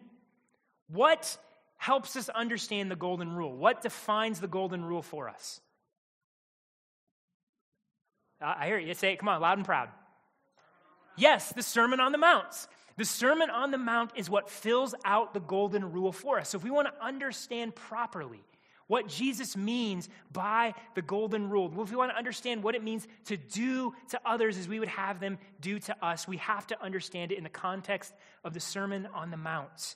what 0.88 1.38
helps 1.78 2.16
us 2.16 2.30
understand 2.30 2.90
the 2.90 2.96
golden 2.96 3.34
rule? 3.34 3.56
What 3.56 3.84
defines 3.84 4.40
the 4.40 4.48
golden 4.48 4.84
rule 4.84 5.04
for 5.04 5.30
us? 5.30 5.62
I 8.42 8.66
hear 8.66 8.80
you 8.80 8.96
say 8.96 9.14
it. 9.14 9.20
Come 9.20 9.30
on, 9.30 9.40
loud 9.40 9.60
and 9.60 9.66
proud. 9.66 9.90
Yes, 11.16 11.54
the 11.54 11.62
Sermon 11.62 12.00
on 12.00 12.12
the 12.12 12.18
Mount. 12.18 12.68
The 12.98 13.06
Sermon 13.06 13.52
on 13.52 13.70
the 13.70 13.78
Mount 13.78 14.14
is 14.16 14.32
what 14.32 14.50
fills 14.50 14.96
out 15.06 15.36
the 15.36 15.40
golden 15.40 15.92
rule 15.92 16.12
for 16.12 16.40
us. 16.40 16.50
So 16.50 16.58
if 16.58 16.64
we 16.64 16.72
want 16.72 16.88
to 16.88 17.06
understand 17.06 17.76
properly 17.76 18.42
what 18.88 19.08
Jesus 19.08 19.56
means 19.56 20.10
by 20.32 20.74
the 20.96 21.02
golden 21.02 21.50
rule, 21.50 21.72
if 21.82 21.90
we 21.90 21.96
want 21.96 22.12
to 22.12 22.18
understand 22.18 22.64
what 22.64 22.76
it 22.76 22.84
means 22.84 23.08
to 23.26 23.38
do 23.38 23.94
to 24.10 24.20
others 24.26 24.58
as 24.58 24.68
we 24.68 24.80
would 24.80 24.90
have 24.90 25.20
them 25.20 25.38
do 25.62 25.80
to 25.80 26.06
us, 26.06 26.28
we 26.28 26.38
have 26.38 26.68
to 26.68 26.82
understand 26.84 27.32
it 27.32 27.38
in 27.38 27.44
the 27.44 27.50
context 27.50 28.14
of 28.44 28.54
the 28.54 28.60
Sermon 28.60 29.08
on 29.14 29.32
the 29.32 29.38
Mount. 29.38 29.96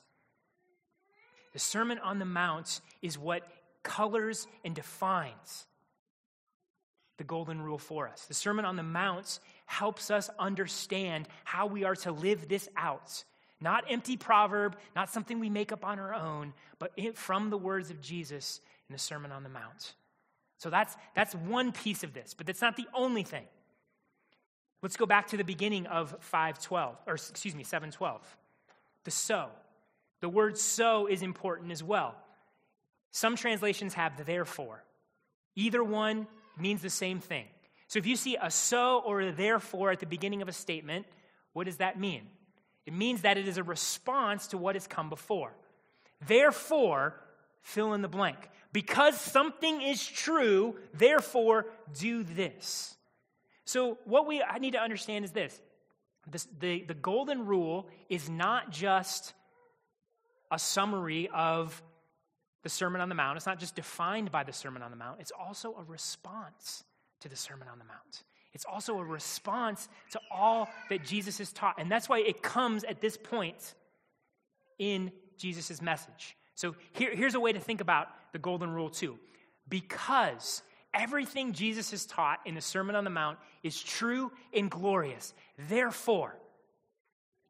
The 1.54 1.60
Sermon 1.60 2.00
on 2.00 2.20
the 2.20 2.26
Mount 2.26 2.82
is 3.02 3.18
what 3.18 3.44
colors 3.84 4.48
and 4.64 4.76
defines 4.76 5.66
the 7.18 7.24
golden 7.24 7.62
rule 7.62 7.78
for 7.78 8.08
us. 8.08 8.26
The 8.26 8.34
Sermon 8.34 8.66
on 8.66 8.76
the 8.76 8.84
Mount 8.84 9.40
helps 9.66 10.12
us 10.12 10.30
understand 10.38 11.28
how 11.44 11.66
we 11.66 11.84
are 11.84 11.96
to 11.96 12.12
live 12.12 12.48
this 12.48 12.70
out. 12.78 13.24
Not 13.60 13.86
empty 13.90 14.18
proverb, 14.18 14.78
not 14.96 15.10
something 15.10 15.40
we 15.40 15.50
make 15.50 15.72
up 15.72 15.84
on 15.84 16.00
our 16.00 16.14
own, 16.14 16.54
but 16.78 16.92
from 17.18 17.50
the 17.50 17.58
words 17.58 17.90
of 17.90 18.02
Jesus 18.02 18.62
in 18.90 18.94
the 18.94 19.00
Sermon 19.00 19.32
on 19.32 19.44
the 19.44 19.50
Mount. 19.50 19.94
So 20.58 20.70
that's, 20.70 20.96
that's 21.14 21.36
one 21.36 21.72
piece 21.72 22.04
of 22.04 22.14
this, 22.14 22.34
but 22.34 22.48
that's 22.48 22.62
not 22.62 22.76
the 22.76 22.88
only 22.94 23.24
thing. 23.24 23.46
Let's 24.82 24.98
go 24.98 25.06
back 25.06 25.28
to 25.28 25.38
the 25.38 25.44
beginning 25.44 25.88
of 25.88 26.16
512, 26.20 26.98
or 27.08 27.14
excuse 27.16 27.56
me, 27.56 27.64
712. 27.64 28.22
The 29.04 29.12
so. 29.12 29.48
The 30.22 30.30
word 30.30 30.58
so 30.58 31.08
is 31.08 31.22
important 31.22 31.72
as 31.72 31.84
well. 31.84 32.16
Some 33.12 33.36
translations 33.36 33.94
have 33.94 34.18
the 34.18 34.24
therefore. 34.24 34.84
Either 35.56 35.84
one 35.84 36.28
means 36.60 36.82
the 36.82 36.90
same 36.90 37.20
thing. 37.20 37.46
So 37.88 38.00
if 38.00 38.06
you 38.06 38.16
see 38.16 38.38
a 38.40 38.52
so 38.52 39.02
or 39.06 39.22
a 39.22 39.32
therefore 39.32 39.92
at 39.92 40.00
the 40.00 40.06
beginning 40.06 40.42
of 40.42 40.48
a 40.48 40.54
statement, 40.54 41.06
what 41.54 41.66
does 41.66 41.78
that 41.78 42.00
mean? 42.00 42.24
It 42.86 42.94
means 42.94 43.22
that 43.22 43.38
it 43.38 43.48
is 43.48 43.58
a 43.58 43.64
response 43.64 44.48
to 44.48 44.58
what 44.58 44.76
has 44.76 44.88
come 44.88 45.10
before. 45.10 45.54
Therefore, 46.26 47.16
fill 47.62 47.94
in 47.94 48.02
the 48.02 48.08
blank. 48.08 48.50
Because 48.74 49.20
something 49.20 49.82
is 49.82 50.06
true, 50.06 50.76
therefore, 50.94 51.68
do 51.98 52.24
this. 52.24 52.96
So, 53.66 53.98
what 54.06 54.28
we 54.28 54.42
I 54.42 54.60
need 54.60 54.74
to 54.74 54.80
understand 54.80 55.26
is 55.26 55.32
this, 55.32 55.60
the, 56.60 56.84
the 56.84 56.94
golden 56.94 57.46
rule 57.46 57.88
is 58.10 58.30
not 58.30 58.72
just 58.72 59.34
a 60.52 60.60
summary 60.60 61.30
of 61.34 61.82
the 62.64 62.70
Sermon 62.70 63.02
on 63.02 63.10
the 63.10 63.16
Mount. 63.16 63.38
It's 63.38 63.46
not 63.46 63.60
just 63.60 63.76
defined 63.76 64.32
by 64.32 64.44
the 64.44 64.54
Sermon 64.54 64.82
on 64.82 64.92
the 64.92 64.98
Mount, 64.98 65.20
it's 65.20 65.32
also 65.32 65.76
a 65.78 65.84
response 65.84 66.84
to 67.22 67.30
the 67.30 67.36
Sermon 67.36 67.68
on 67.72 67.80
the 67.80 67.86
Mount. 67.86 68.24
It's 68.54 68.66
also 68.66 68.98
a 68.98 69.04
response 69.04 69.88
to 70.12 70.20
all 70.32 70.68
that 70.90 71.06
Jesus 71.06 71.38
has 71.38 71.52
taught. 71.52 71.76
And 71.78 71.92
that's 71.92 72.10
why 72.10 72.20
it 72.20 72.42
comes 72.42 72.84
at 72.84 73.02
this 73.02 73.18
point 73.18 73.76
in 74.80 75.12
Jesus' 75.38 75.82
message. 75.82 76.36
So 76.58 76.76
here, 76.94 77.16
here's 77.16 77.36
a 77.36 77.40
way 77.40 77.54
to 77.54 77.60
think 77.60 77.82
about 77.82 78.08
the 78.34 78.40
Golden 78.40 78.72
Rule, 78.72 78.90
too. 78.90 79.20
Because 79.70 80.64
everything 80.92 81.54
Jesus 81.54 81.92
has 81.92 82.08
taught 82.08 82.40
in 82.46 82.56
the 82.56 82.62
Sermon 82.62 82.96
on 82.96 83.04
the 83.04 83.12
Mount 83.12 83.38
is 83.62 83.82
true 83.82 84.32
and 84.52 84.70
glorious, 84.70 85.36
therefore, 85.70 86.36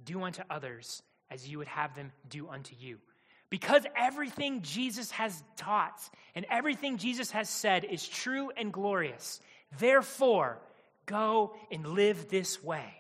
do 0.03 0.21
unto 0.23 0.41
others 0.49 1.01
as 1.31 1.47
you 1.47 1.57
would 1.59 1.69
have 1.69 1.95
them 1.95 2.11
do 2.27 2.49
unto 2.49 2.75
you. 2.77 2.97
Because 3.49 3.85
everything 3.95 4.61
Jesus 4.61 5.09
has 5.11 5.41
taught 5.55 6.01
and 6.35 6.45
everything 6.49 6.97
Jesus 6.97 7.31
has 7.31 7.49
said 7.49 7.85
is 7.85 8.05
true 8.05 8.51
and 8.57 8.73
glorious, 8.73 9.39
therefore, 9.79 10.59
go 11.05 11.55
and 11.71 11.87
live 11.87 12.27
this 12.27 12.61
way. 12.61 12.93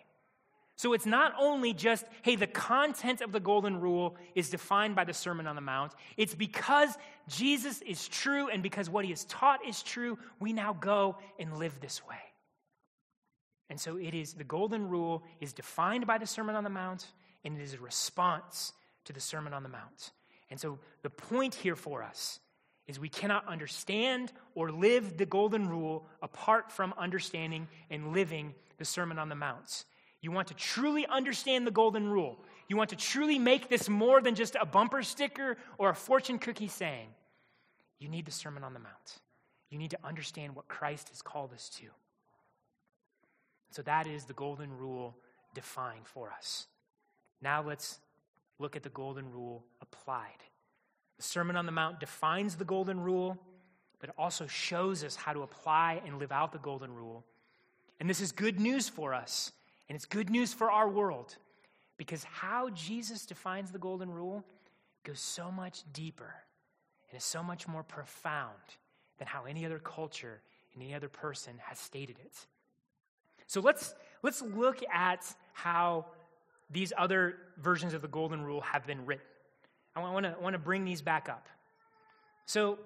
So 0.77 0.93
it's 0.93 1.07
not 1.07 1.33
only 1.39 1.73
just, 1.73 2.05
hey, 2.21 2.35
the 2.35 2.45
content 2.45 3.21
of 3.21 3.31
the 3.31 3.39
golden 3.39 3.81
rule 3.81 4.15
is 4.35 4.51
defined 4.51 4.95
by 4.95 5.05
the 5.05 5.13
Sermon 5.13 5.47
on 5.47 5.55
the 5.55 5.61
Mount. 5.61 5.91
It's 6.17 6.35
because 6.35 6.95
Jesus 7.27 7.81
is 7.81 8.07
true 8.07 8.47
and 8.47 8.61
because 8.61 8.87
what 8.87 9.03
he 9.03 9.09
has 9.09 9.25
taught 9.25 9.65
is 9.67 9.81
true, 9.81 10.19
we 10.39 10.53
now 10.53 10.73
go 10.73 11.17
and 11.39 11.57
live 11.57 11.79
this 11.81 12.05
way. 12.07 12.15
And 13.71 13.79
so 13.79 13.97
it 13.97 14.13
is, 14.13 14.33
the 14.33 14.43
golden 14.43 14.87
rule 14.87 15.23
is 15.41 15.51
defined 15.51 16.05
by 16.05 16.19
the 16.19 16.27
Sermon 16.27 16.55
on 16.55 16.63
the 16.63 16.69
Mount 16.69 17.07
and 17.43 17.57
it 17.57 17.63
is 17.63 17.73
a 17.73 17.79
response 17.79 18.71
to 19.05 19.13
the 19.13 19.19
Sermon 19.19 19.53
on 19.53 19.63
the 19.63 19.69
Mount. 19.69 20.11
And 20.51 20.59
so 20.59 20.77
the 21.01 21.09
point 21.09 21.55
here 21.55 21.75
for 21.75 22.03
us 22.03 22.39
is 22.85 22.99
we 22.99 23.09
cannot 23.09 23.47
understand 23.47 24.31
or 24.53 24.71
live 24.71 25.17
the 25.17 25.25
golden 25.25 25.67
rule 25.67 26.05
apart 26.21 26.71
from 26.71 26.93
understanding 26.99 27.67
and 27.89 28.13
living 28.13 28.53
the 28.77 28.85
Sermon 28.85 29.17
on 29.17 29.29
the 29.29 29.35
Mount. 29.35 29.85
You 30.21 30.31
want 30.31 30.47
to 30.49 30.53
truly 30.53 31.05
understand 31.05 31.67
the 31.67 31.71
golden 31.71 32.09
rule. 32.09 32.39
You 32.67 32.75
want 32.75 32.89
to 32.89 32.95
truly 32.95 33.39
make 33.39 33.69
this 33.69 33.87
more 33.87 34.21
than 34.21 34.35
just 34.35 34.55
a 34.59 34.65
bumper 34.65 35.03
sticker 35.03 35.57
or 35.77 35.89
a 35.89 35.95
fortune 35.95 36.39
cookie 36.39 36.67
saying. 36.67 37.07
You 37.99 38.09
need 38.09 38.25
the 38.25 38.31
Sermon 38.31 38.63
on 38.63 38.73
the 38.73 38.79
Mount. 38.79 39.19
You 39.69 39.77
need 39.77 39.91
to 39.91 39.99
understand 40.03 40.55
what 40.55 40.67
Christ 40.67 41.09
has 41.09 41.21
called 41.21 41.53
us 41.53 41.69
to. 41.79 41.85
So 43.71 43.81
that 43.83 44.07
is 44.07 44.25
the 44.25 44.33
golden 44.33 44.75
rule 44.75 45.15
defined 45.53 46.05
for 46.05 46.31
us. 46.31 46.67
Now 47.41 47.61
let's 47.61 47.99
look 48.59 48.75
at 48.75 48.83
the 48.83 48.89
golden 48.89 49.31
rule 49.31 49.63
applied. 49.81 50.43
The 51.17 51.23
Sermon 51.23 51.55
on 51.55 51.65
the 51.65 51.71
Mount 51.71 51.99
defines 51.99 52.55
the 52.55 52.65
golden 52.65 52.99
rule, 52.99 53.37
but 53.99 54.09
it 54.09 54.15
also 54.17 54.47
shows 54.47 55.03
us 55.03 55.15
how 55.15 55.33
to 55.33 55.41
apply 55.41 56.01
and 56.05 56.19
live 56.19 56.31
out 56.31 56.51
the 56.51 56.59
golden 56.59 56.93
rule. 56.93 57.23
And 57.99 58.09
this 58.09 58.21
is 58.21 58.31
good 58.31 58.59
news 58.59 58.87
for 58.87 59.13
us, 59.13 59.51
and 59.89 59.95
it's 59.95 60.05
good 60.05 60.29
news 60.29 60.53
for 60.53 60.69
our 60.69 60.89
world, 60.89 61.35
because 61.97 62.23
how 62.23 62.69
Jesus 62.71 63.25
defines 63.25 63.71
the 63.71 63.79
golden 63.79 64.11
rule 64.11 64.43
goes 65.03 65.19
so 65.19 65.51
much 65.51 65.83
deeper 65.93 66.33
and 67.09 67.17
is 67.17 67.23
so 67.23 67.41
much 67.41 67.67
more 67.67 67.83
profound 67.83 68.53
than 69.17 69.27
how 69.27 69.45
any 69.45 69.65
other 69.65 69.79
culture 69.79 70.41
and 70.73 70.83
any 70.83 70.93
other 70.93 71.09
person 71.09 71.53
has 71.63 71.79
stated 71.79 72.17
it. 72.19 72.37
So 73.47 73.61
let's, 73.61 73.95
let's 74.23 74.41
look 74.41 74.83
at 74.93 75.25
how 75.53 76.07
these 76.69 76.91
other 76.97 77.37
versions 77.57 77.93
of 77.93 78.01
the 78.01 78.09
golden 78.09 78.43
rule 78.43 78.61
have 78.61 78.85
been 78.85 79.05
written. 79.05 79.25
I 79.95 80.01
want 80.01 80.25
to, 80.25 80.35
want 80.39 80.53
to 80.53 80.59
bring 80.59 80.85
these 80.85 81.01
back 81.01 81.29
up. 81.29 81.47
So 82.45 82.77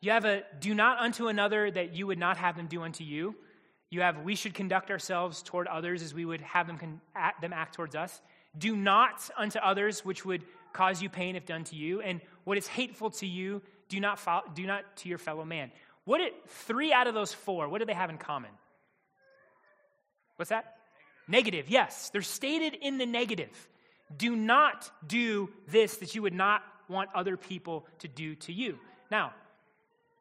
you 0.00 0.10
have 0.10 0.24
a 0.24 0.42
do 0.60 0.74
not 0.74 0.98
unto 0.98 1.28
another 1.28 1.70
that 1.70 1.94
you 1.94 2.06
would 2.06 2.18
not 2.18 2.36
have 2.36 2.56
them 2.56 2.66
do 2.66 2.82
unto 2.82 3.04
you. 3.04 3.36
You 3.90 4.00
have 4.00 4.22
we 4.22 4.34
should 4.34 4.54
conduct 4.54 4.90
ourselves 4.90 5.42
toward 5.42 5.66
others 5.68 6.02
as 6.02 6.12
we 6.12 6.24
would 6.24 6.40
have 6.40 6.66
them, 6.66 6.78
con- 6.78 7.00
act, 7.14 7.40
them 7.40 7.52
act 7.52 7.74
towards 7.74 7.94
us. 7.94 8.20
Do 8.58 8.74
not 8.74 9.28
unto 9.36 9.58
others 9.58 10.04
which 10.04 10.24
would 10.24 10.42
cause 10.72 11.00
you 11.00 11.08
pain 11.08 11.36
if 11.36 11.46
done 11.46 11.64
to 11.64 11.76
you. 11.76 12.00
And 12.00 12.20
what 12.44 12.58
is 12.58 12.66
hateful 12.66 13.10
to 13.10 13.26
you, 13.26 13.62
do 13.88 14.00
not, 14.00 14.20
do 14.54 14.66
not 14.66 14.96
to 14.98 15.08
your 15.08 15.18
fellow 15.18 15.44
man. 15.44 15.70
What 16.04 16.20
it, 16.20 16.34
three 16.48 16.92
out 16.92 17.06
of 17.06 17.14
those 17.14 17.32
four, 17.32 17.68
what 17.68 17.78
do 17.78 17.84
they 17.84 17.94
have 17.94 18.10
in 18.10 18.18
common? 18.18 18.50
What's 20.36 20.50
that? 20.50 20.76
Negative, 21.28 21.68
yes. 21.68 22.10
They're 22.10 22.22
stated 22.22 22.74
in 22.74 22.98
the 22.98 23.06
negative. 23.06 23.68
Do 24.16 24.36
not 24.36 24.90
do 25.06 25.50
this 25.68 25.96
that 25.96 26.14
you 26.14 26.22
would 26.22 26.34
not 26.34 26.62
want 26.88 27.10
other 27.14 27.36
people 27.36 27.86
to 28.00 28.08
do 28.08 28.36
to 28.36 28.52
you. 28.52 28.78
Now, 29.10 29.32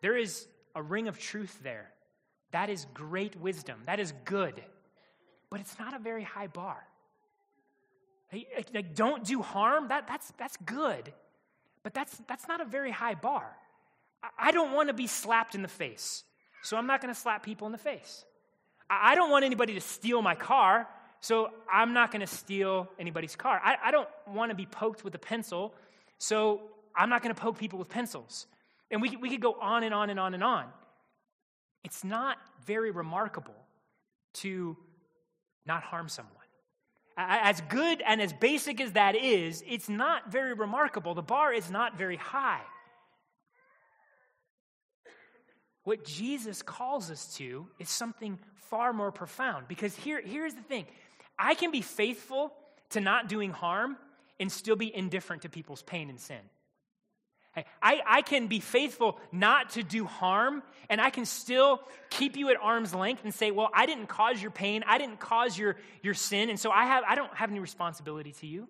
there 0.02 0.18
is 0.18 0.48
a 0.74 0.82
ring 0.82 1.08
of 1.08 1.20
truth 1.20 1.60
there. 1.64 1.92
That 2.56 2.70
is 2.70 2.88
great 2.94 3.36
wisdom. 3.36 3.82
That 3.86 4.00
is 4.00 4.14
good. 4.24 4.64
But 5.50 5.60
it's 5.60 5.78
not 5.78 5.94
a 5.94 6.00
very 6.00 6.24
high 6.24 6.48
bar. 6.48 6.78
Like, 8.74 8.96
don't 8.96 9.26
do 9.26 9.42
harm, 9.42 9.90
that, 9.90 10.08
that's, 10.08 10.32
that's 10.38 10.56
good. 10.66 11.12
But 11.84 11.94
that's, 11.94 12.18
that's 12.30 12.48
not 12.48 12.62
a 12.62 12.66
very 12.66 12.92
high 12.92 13.16
bar. 13.16 13.46
I 14.40 14.52
don't 14.52 14.72
want 14.72 14.88
to 14.88 14.94
be 14.94 15.06
slapped 15.06 15.54
in 15.54 15.64
the 15.64 15.68
face, 15.68 16.24
so 16.64 16.78
I'm 16.78 16.88
not 16.88 17.02
going 17.02 17.14
to 17.14 17.20
slap 17.20 17.44
people 17.44 17.66
in 17.68 17.74
the 17.74 17.78
face. 17.78 18.24
I 18.90 19.16
don't 19.16 19.32
want 19.32 19.44
anybody 19.44 19.74
to 19.74 19.82
steal 19.82 20.22
my 20.22 20.36
car, 20.36 20.88
so 21.20 21.50
I'm 21.70 21.92
not 21.92 22.10
going 22.10 22.22
to 22.22 22.34
steal 22.42 22.88
anybody's 22.98 23.36
car. 23.36 23.60
I, 23.62 23.76
I 23.84 23.92
don't 23.92 24.08
want 24.34 24.52
to 24.52 24.56
be 24.56 24.66
poked 24.66 25.04
with 25.04 25.14
a 25.14 25.20
pencil, 25.20 25.74
so 26.20 26.62
I'm 26.96 27.10
not 27.10 27.22
going 27.22 27.36
to 27.36 27.42
poke 27.42 27.58
people 27.58 27.80
with 27.80 27.90
pencils. 27.90 28.48
And 28.90 29.02
we, 29.02 29.18
we 29.18 29.30
could 29.30 29.42
go 29.42 29.58
on 29.60 29.84
and 29.84 29.94
on 29.94 30.10
and 30.10 30.22
on 30.22 30.34
and 30.34 30.44
on. 30.44 30.68
It's 31.86 32.04
not 32.04 32.38
very 32.66 32.90
remarkable 32.90 33.56
to 34.36 34.76
not 35.66 35.84
harm 35.84 36.10
someone. 36.10 36.34
As 37.16 37.62
good 37.62 38.02
and 38.06 38.22
as 38.22 38.34
basic 38.34 38.82
as 38.82 38.94
that 38.94 39.16
is, 39.16 39.64
it's 39.66 39.88
not 39.88 40.32
very 40.32 40.54
remarkable. 40.54 41.14
The 41.14 41.22
bar 41.22 41.54
is 41.54 41.72
not 41.72 41.98
very 41.98 42.18
high. 42.18 42.62
What 45.84 46.04
Jesus 46.04 46.64
calls 46.64 47.12
us 47.12 47.36
to 47.36 47.68
is 47.80 47.90
something 47.90 48.40
far 48.56 48.92
more 48.92 49.12
profound. 49.12 49.68
Because 49.68 49.96
here, 49.96 50.22
here's 50.26 50.56
the 50.56 50.64
thing 50.64 50.86
I 51.38 51.54
can 51.54 51.72
be 51.72 51.82
faithful 51.82 52.52
to 52.90 53.00
not 53.00 53.30
doing 53.30 53.52
harm 53.52 53.96
and 54.40 54.52
still 54.52 54.76
be 54.76 54.94
indifferent 54.94 55.44
to 55.44 55.50
people's 55.50 55.84
pain 55.84 56.10
and 56.10 56.20
sin. 56.20 56.42
I, 57.82 58.02
I 58.06 58.22
can 58.22 58.48
be 58.48 58.60
faithful 58.60 59.18
not 59.32 59.72
to 59.72 59.84
do 59.84 60.06
harm, 60.06 60.64
and 60.90 61.00
I 61.00 61.10
can 61.10 61.26
still 61.26 61.82
keep 62.10 62.36
you 62.36 62.50
at 62.50 62.58
arm's 62.62 62.94
length 62.94 63.24
and 63.24 63.34
say, 63.34 63.52
Well, 63.52 63.70
I 63.74 63.86
didn't 63.86 64.08
cause 64.08 64.42
your 64.42 64.52
pain, 64.52 64.84
I 64.86 64.98
didn't 64.98 65.20
cause 65.20 65.58
your, 65.58 65.78
your 66.02 66.14
sin, 66.14 66.50
and 66.50 66.60
so 66.60 66.72
I, 66.72 66.86
have, 66.86 67.04
I 67.08 67.16
don't 67.16 67.34
have 67.36 67.50
any 67.50 67.60
responsibility 67.60 68.34
to 68.34 68.48
you. 68.48 68.68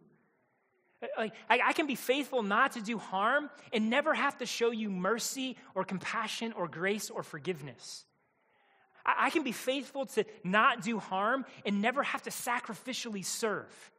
Uh, 1.01 1.07
like, 1.17 1.33
I, 1.49 1.59
I 1.65 1.73
can 1.73 1.87
be 1.87 1.95
faithful 1.95 2.43
not 2.43 2.73
to 2.73 2.81
do 2.81 2.97
harm 2.97 3.49
and 3.73 3.89
never 3.89 4.13
have 4.13 4.37
to 4.37 4.45
show 4.45 4.71
you 4.71 4.89
mercy 4.89 5.57
or 5.73 5.83
compassion 5.83 6.53
or 6.53 6.67
grace 6.67 7.09
or 7.09 7.23
forgiveness. 7.23 8.05
I, 9.05 9.27
I 9.27 9.29
can 9.31 9.43
be 9.43 9.51
faithful 9.51 10.05
to 10.07 10.25
not 10.43 10.83
do 10.83 10.99
harm 10.99 11.45
and 11.65 11.81
never 11.81 12.03
have 12.03 12.21
to 12.23 12.29
sacrificially 12.29 13.25
serve. 13.25 13.91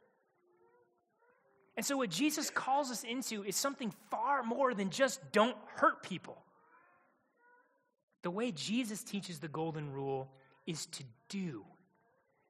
And 1.77 1.85
so, 1.85 1.99
what 1.99 2.11
Jesus 2.11 2.49
calls 2.49 2.91
us 2.91 3.05
into 3.05 3.45
is 3.45 3.55
something 3.55 3.93
far 4.11 4.43
more 4.43 4.73
than 4.73 4.91
just 4.91 5.21
don't 5.33 5.57
hurt 5.75 6.03
people. 6.03 6.39
The 8.23 8.31
way 8.31 8.51
Jesus 8.51 9.03
teaches 9.03 9.39
the 9.39 9.49
golden 9.49 9.93
rule 9.93 10.29
is 10.67 10.87
to 10.87 11.05
do. 11.29 11.65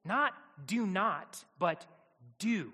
Not 0.05 0.33
do 0.65 0.87
not, 0.87 1.43
but 1.59 1.85
do. 2.39 2.71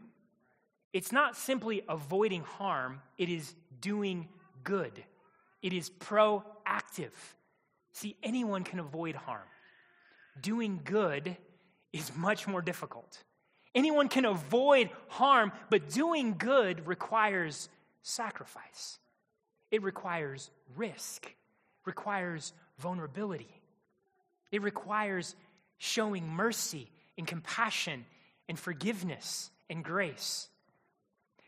It's 0.93 1.12
not 1.12 1.36
simply 1.36 1.81
avoiding 1.89 2.43
harm, 2.43 3.01
it 3.17 3.29
is 3.29 3.55
doing 3.81 4.29
good. 4.63 5.03
It 5.63 5.74
is 5.74 5.89
proactive. 5.89 7.13
See, 7.93 8.15
anyone 8.22 8.63
can 8.63 8.79
avoid 8.79 9.15
harm. 9.15 9.48
Doing 10.41 10.81
good 10.83 11.36
is 11.93 12.15
much 12.15 12.48
more 12.48 12.62
difficult. 12.62 13.24
Anyone 13.75 14.07
can 14.07 14.25
avoid 14.25 14.89
harm, 15.07 15.51
but 15.69 15.89
doing 15.89 16.35
good 16.37 16.85
requires 16.87 17.69
sacrifice. 18.03 18.99
It 19.71 19.81
requires 19.81 20.51
risk, 20.75 21.33
requires 21.85 22.53
vulnerability. 22.77 23.49
It 24.51 24.61
requires 24.61 25.35
showing 25.79 26.27
mercy 26.27 26.87
and 27.17 27.25
compassion 27.25 28.05
and 28.47 28.59
forgiveness 28.59 29.49
and 29.69 29.83
grace. 29.83 30.49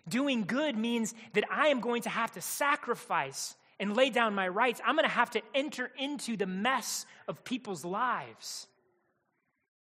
Doing 0.07 0.43
good 0.43 0.77
means 0.77 1.13
that 1.33 1.43
I 1.51 1.67
am 1.67 1.79
going 1.79 2.03
to 2.03 2.09
have 2.09 2.31
to 2.33 2.41
sacrifice 2.41 3.55
and 3.79 3.95
lay 3.95 4.09
down 4.09 4.33
my 4.33 4.47
rights. 4.47 4.81
I'm 4.85 4.95
going 4.95 5.07
to 5.07 5.13
have 5.13 5.31
to 5.31 5.41
enter 5.53 5.91
into 5.97 6.37
the 6.37 6.45
mess 6.45 7.05
of 7.27 7.43
people's 7.43 7.83
lives. 7.83 8.67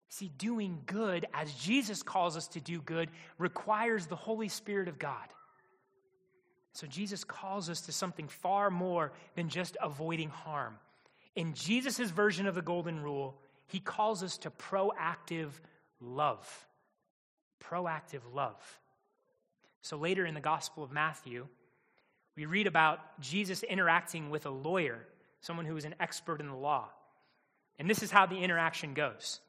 See, 0.10 0.32
doing 0.38 0.82
good, 0.88 1.28
as 1.34 1.54
Jesus 1.54 2.01
calls 2.01 2.36
us 2.36 2.48
to 2.50 2.60
do 2.60 2.82
good, 2.82 3.10
requires 3.38 4.08
the 4.08 4.16
Holy 4.16 4.50
Spirit 4.50 4.88
of 4.88 4.98
God. 4.98 5.28
So 6.74 6.88
Jesus 6.88 7.24
calls 7.24 7.70
us 7.70 7.82
to 7.82 7.92
something 7.92 8.28
far 8.28 8.72
more 8.72 9.12
than 9.36 9.50
just 9.50 9.78
avoiding 9.82 10.30
harm. 10.30 10.78
In 11.36 11.54
Jesus' 11.54 12.10
version 12.10 12.48
of 12.48 12.56
the 12.56 12.62
Golden 12.62 13.02
Rule, 13.02 13.39
he 13.67 13.80
calls 13.80 14.24
us 14.24 14.38
to 14.39 14.50
proactive 14.50 15.52
love. 16.02 16.67
Proactive 17.63 18.22
love. 18.34 18.58
So 19.82 19.98
later 19.98 20.26
in 20.26 20.34
the 20.34 20.41
Gospel 20.41 20.84
of 20.84 20.91
Matthew, 20.91 21.48
we 22.36 22.45
read 22.45 22.65
about 22.65 23.19
Jesus 23.19 23.62
interacting 23.62 24.32
with 24.32 24.48
a 24.48 24.50
lawyer, 24.50 25.06
someone 25.41 25.65
who 25.65 25.78
is 25.78 25.86
an 25.86 25.95
expert 26.00 26.39
in 26.39 26.48
the 26.48 26.56
law. 26.56 26.89
And 27.78 27.88
this 27.88 28.02
is 28.02 28.10
how 28.10 28.26
the 28.26 28.38
interaction 28.38 28.93
goes. 28.95 29.39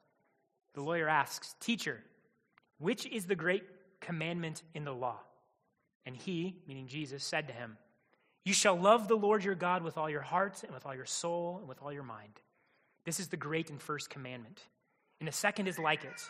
The 0.73 0.81
lawyer 0.81 1.07
asks, 1.07 1.55
Teacher, 1.59 2.01
which 2.79 3.05
is 3.05 3.25
the 3.25 3.35
great 3.35 3.63
commandment 3.99 4.63
in 4.73 4.85
the 4.85 4.93
law? 4.93 5.19
And 6.05 6.15
he, 6.15 6.57
meaning 6.67 6.87
Jesus, 6.87 7.23
said 7.23 7.47
to 7.47 7.53
him, 7.53 7.77
You 8.43 8.53
shall 8.53 8.75
love 8.75 9.07
the 9.07 9.15
Lord 9.15 9.43
your 9.43 9.55
God 9.55 9.83
with 9.83 9.97
all 9.97 10.09
your 10.09 10.21
heart 10.21 10.63
and 10.63 10.73
with 10.73 10.85
all 10.85 10.95
your 10.95 11.05
soul 11.05 11.57
and 11.59 11.67
with 11.67 11.81
all 11.81 11.93
your 11.93 12.03
mind. 12.03 12.33
This 13.05 13.19
is 13.19 13.27
the 13.27 13.37
great 13.37 13.69
and 13.69 13.81
first 13.81 14.09
commandment. 14.09 14.61
And 15.19 15.27
the 15.27 15.33
second 15.33 15.67
is 15.67 15.77
like 15.77 16.03
it 16.03 16.21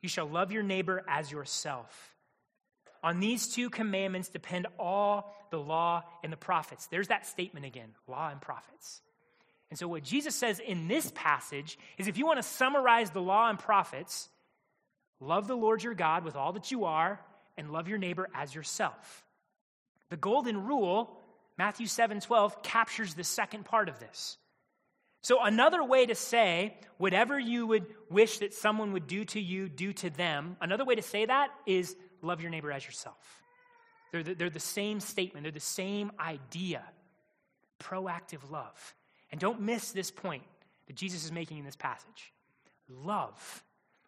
You 0.00 0.08
shall 0.08 0.26
love 0.26 0.52
your 0.52 0.62
neighbor 0.62 1.04
as 1.08 1.30
yourself. 1.30 2.14
On 3.02 3.18
these 3.18 3.48
two 3.48 3.68
commandments 3.68 4.28
depend 4.28 4.66
all 4.78 5.34
the 5.50 5.58
law 5.58 6.04
and 6.22 6.32
the 6.32 6.36
prophets. 6.36 6.86
There's 6.86 7.08
that 7.08 7.26
statement 7.26 7.66
again 7.66 7.90
law 8.06 8.30
and 8.30 8.40
prophets. 8.40 9.02
And 9.72 9.78
so, 9.78 9.88
what 9.88 10.02
Jesus 10.02 10.34
says 10.34 10.58
in 10.58 10.86
this 10.86 11.10
passage 11.14 11.78
is 11.96 12.06
if 12.06 12.18
you 12.18 12.26
want 12.26 12.36
to 12.36 12.42
summarize 12.42 13.08
the 13.08 13.22
law 13.22 13.48
and 13.48 13.58
prophets, 13.58 14.28
love 15.18 15.46
the 15.46 15.54
Lord 15.54 15.82
your 15.82 15.94
God 15.94 16.26
with 16.26 16.36
all 16.36 16.52
that 16.52 16.70
you 16.70 16.84
are, 16.84 17.18
and 17.56 17.72
love 17.72 17.88
your 17.88 17.96
neighbor 17.96 18.28
as 18.34 18.54
yourself. 18.54 19.24
The 20.10 20.18
golden 20.18 20.66
rule, 20.66 21.18
Matthew 21.56 21.86
7 21.86 22.20
12, 22.20 22.62
captures 22.62 23.14
the 23.14 23.24
second 23.24 23.64
part 23.64 23.88
of 23.88 23.98
this. 23.98 24.36
So, 25.22 25.42
another 25.42 25.82
way 25.82 26.04
to 26.04 26.14
say, 26.14 26.76
whatever 26.98 27.40
you 27.40 27.66
would 27.66 27.86
wish 28.10 28.40
that 28.40 28.52
someone 28.52 28.92
would 28.92 29.06
do 29.06 29.24
to 29.24 29.40
you, 29.40 29.70
do 29.70 29.94
to 29.94 30.10
them, 30.10 30.58
another 30.60 30.84
way 30.84 30.96
to 30.96 31.02
say 31.02 31.24
that 31.24 31.48
is 31.64 31.96
love 32.20 32.42
your 32.42 32.50
neighbor 32.50 32.70
as 32.70 32.84
yourself. 32.84 33.40
They're 34.10 34.22
the, 34.22 34.34
they're 34.34 34.50
the 34.50 34.60
same 34.60 35.00
statement, 35.00 35.44
they're 35.44 35.50
the 35.50 35.60
same 35.60 36.12
idea 36.20 36.82
proactive 37.80 38.50
love. 38.50 38.94
And 39.32 39.40
don't 39.40 39.62
miss 39.62 39.90
this 39.90 40.10
point 40.10 40.44
that 40.86 40.94
Jesus 40.94 41.24
is 41.24 41.32
making 41.32 41.58
in 41.58 41.64
this 41.64 41.74
passage. 41.74 42.32
Love, 42.88 43.64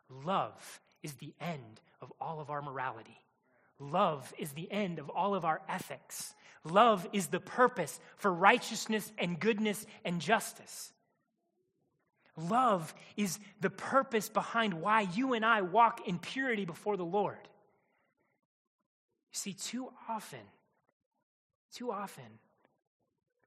love 0.08 0.80
is 1.02 1.14
the 1.14 1.32
end 1.40 1.80
of 2.00 2.12
all 2.20 2.40
of 2.40 2.50
our 2.50 2.62
morality. 2.62 3.18
Love 3.80 4.32
is 4.38 4.52
the 4.52 4.70
end 4.70 4.98
of 4.98 5.08
all 5.10 5.34
of 5.34 5.44
our 5.44 5.60
ethics. 5.68 6.34
Love 6.62 7.08
is 7.12 7.28
the 7.28 7.40
purpose 7.40 7.98
for 8.16 8.32
righteousness 8.32 9.10
and 9.18 9.40
goodness 9.40 9.84
and 10.04 10.20
justice. 10.20 10.92
Love 12.36 12.94
is 13.16 13.38
the 13.60 13.70
purpose 13.70 14.28
behind 14.28 14.74
why 14.74 15.02
you 15.02 15.34
and 15.34 15.44
I 15.44 15.62
walk 15.62 16.06
in 16.06 16.18
purity 16.18 16.64
before 16.64 16.96
the 16.96 17.04
Lord. 17.04 17.38
You 19.32 19.38
see, 19.38 19.52
too 19.52 19.88
often, 20.08 20.40
too 21.72 21.90
often, 21.92 22.24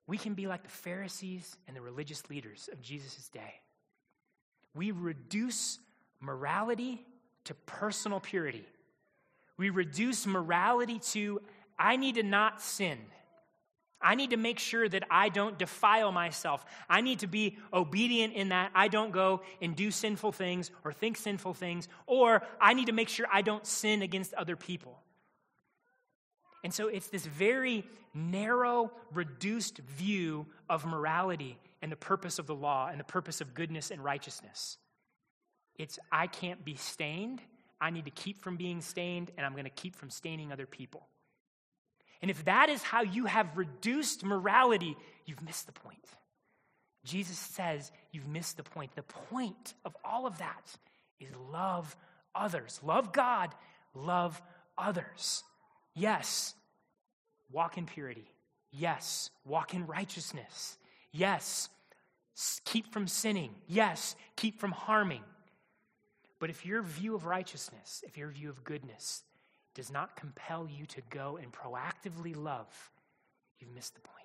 we 0.08 0.18
can 0.18 0.34
be 0.34 0.48
like 0.48 0.64
the 0.64 0.70
Pharisees 0.70 1.56
and 1.68 1.76
the 1.76 1.82
religious 1.82 2.30
leaders 2.30 2.70
of 2.72 2.82
Jesus' 2.82 3.30
day. 3.30 3.56
We 4.74 4.92
reduce 4.92 5.80
morality 6.22 7.06
to 7.44 7.54
personal 7.54 8.20
purity. 8.20 8.66
We 9.58 9.70
reduce 9.70 10.26
morality 10.26 11.00
to, 11.12 11.42
I 11.78 11.98
need 11.98 12.16
to 12.16 12.24
not 12.24 12.62
sin. 12.62 12.98
I 14.00 14.16
need 14.16 14.30
to 14.30 14.38
make 14.38 14.60
sure 14.60 14.88
that 14.88 15.04
I 15.10 15.30
don't 15.30 15.58
defile 15.58 16.12
myself. 16.12 16.64
I 16.88 17.02
need 17.02 17.20
to 17.20 17.28
be 17.28 17.58
obedient 17.74 18.34
in 18.34 18.50
that 18.50 18.72
I 18.76 18.88
don't 18.88 19.12
go 19.12 19.42
and 19.62 19.76
do 19.76 19.90
sinful 19.90 20.34
things 20.34 20.70
or 20.86 20.94
think 20.94 21.18
sinful 21.18 21.56
things, 21.56 21.88
or 22.06 22.44
I 22.62 22.76
need 22.76 22.86
to 22.86 22.92
make 22.92 23.10
sure 23.10 23.26
I 23.32 23.42
don't 23.42 23.66
sin 23.66 24.04
against 24.04 24.36
other 24.36 24.56
people. 24.56 25.00
And 26.68 26.74
so 26.74 26.90
it's 26.90 27.08
this 27.08 27.26
very 27.26 27.86
narrow, 28.14 28.92
reduced 29.14 29.78
view 29.78 30.48
of 30.70 30.86
morality 30.86 31.58
and 31.82 31.90
the 31.90 31.96
purpose 31.96 32.40
of 32.40 32.46
the 32.46 32.56
law 32.56 32.90
and 32.90 33.00
the 33.00 33.06
purpose 33.06 33.40
of 33.40 33.54
goodness 33.54 33.90
and 33.90 34.04
righteousness. 34.04 34.78
It's, 35.78 35.98
I 36.12 36.28
can't 36.28 36.66
be 36.66 36.76
stained. 36.76 37.40
I 37.80 37.90
need 37.90 38.04
to 38.04 38.12
keep 38.12 38.42
from 38.42 38.58
being 38.58 38.82
stained, 38.82 39.32
and 39.38 39.46
I'm 39.46 39.54
going 39.54 39.64
to 39.64 39.70
keep 39.70 39.96
from 39.96 40.10
staining 40.10 40.52
other 40.52 40.66
people. 40.66 41.08
And 42.22 42.30
if 42.30 42.44
that 42.44 42.68
is 42.68 42.84
how 42.84 43.02
you 43.02 43.28
have 43.28 43.56
reduced 43.56 44.26
morality, 44.26 44.98
you've 45.26 45.42
missed 45.42 45.68
the 45.68 45.72
point. 45.72 46.04
Jesus 47.06 47.38
says 47.40 47.94
you've 48.12 48.28
missed 48.28 48.58
the 48.58 48.64
point. 48.64 48.94
The 48.94 49.04
point 49.04 49.74
of 49.86 49.96
all 50.04 50.28
of 50.28 50.40
that 50.40 50.76
is 51.22 51.30
love 51.50 51.96
others. 52.36 52.82
Love 52.84 53.14
God, 53.14 53.56
love 53.94 54.42
others. 54.78 55.46
Yes, 55.98 56.54
walk 57.52 57.80
in 57.80 57.88
purity. 57.88 58.30
Yes, 58.72 59.32
walk 59.46 59.74
in 59.74 59.88
righteousness. 59.88 60.78
Yes, 61.12 61.70
keep 62.66 62.94
from 62.94 63.08
sinning. 63.08 63.56
Yes, 63.68 64.16
keep 64.36 64.60
from 64.60 64.72
harming. 64.72 65.24
But 66.40 66.52
if 66.52 66.68
your 66.68 66.84
view 66.84 67.16
of 67.16 67.26
righteousness, 67.26 68.04
if 68.06 68.16
your 68.16 68.30
view 68.30 68.48
of 68.48 68.64
goodness 68.64 69.24
does 69.74 69.92
not 69.92 70.16
compel 70.16 70.68
you 70.70 70.86
to 70.86 71.02
go 71.10 71.40
and 71.42 71.52
proactively 71.52 72.36
love, 72.36 72.92
you've 73.58 73.74
missed 73.74 73.96
the 73.96 74.02
point. 74.02 74.18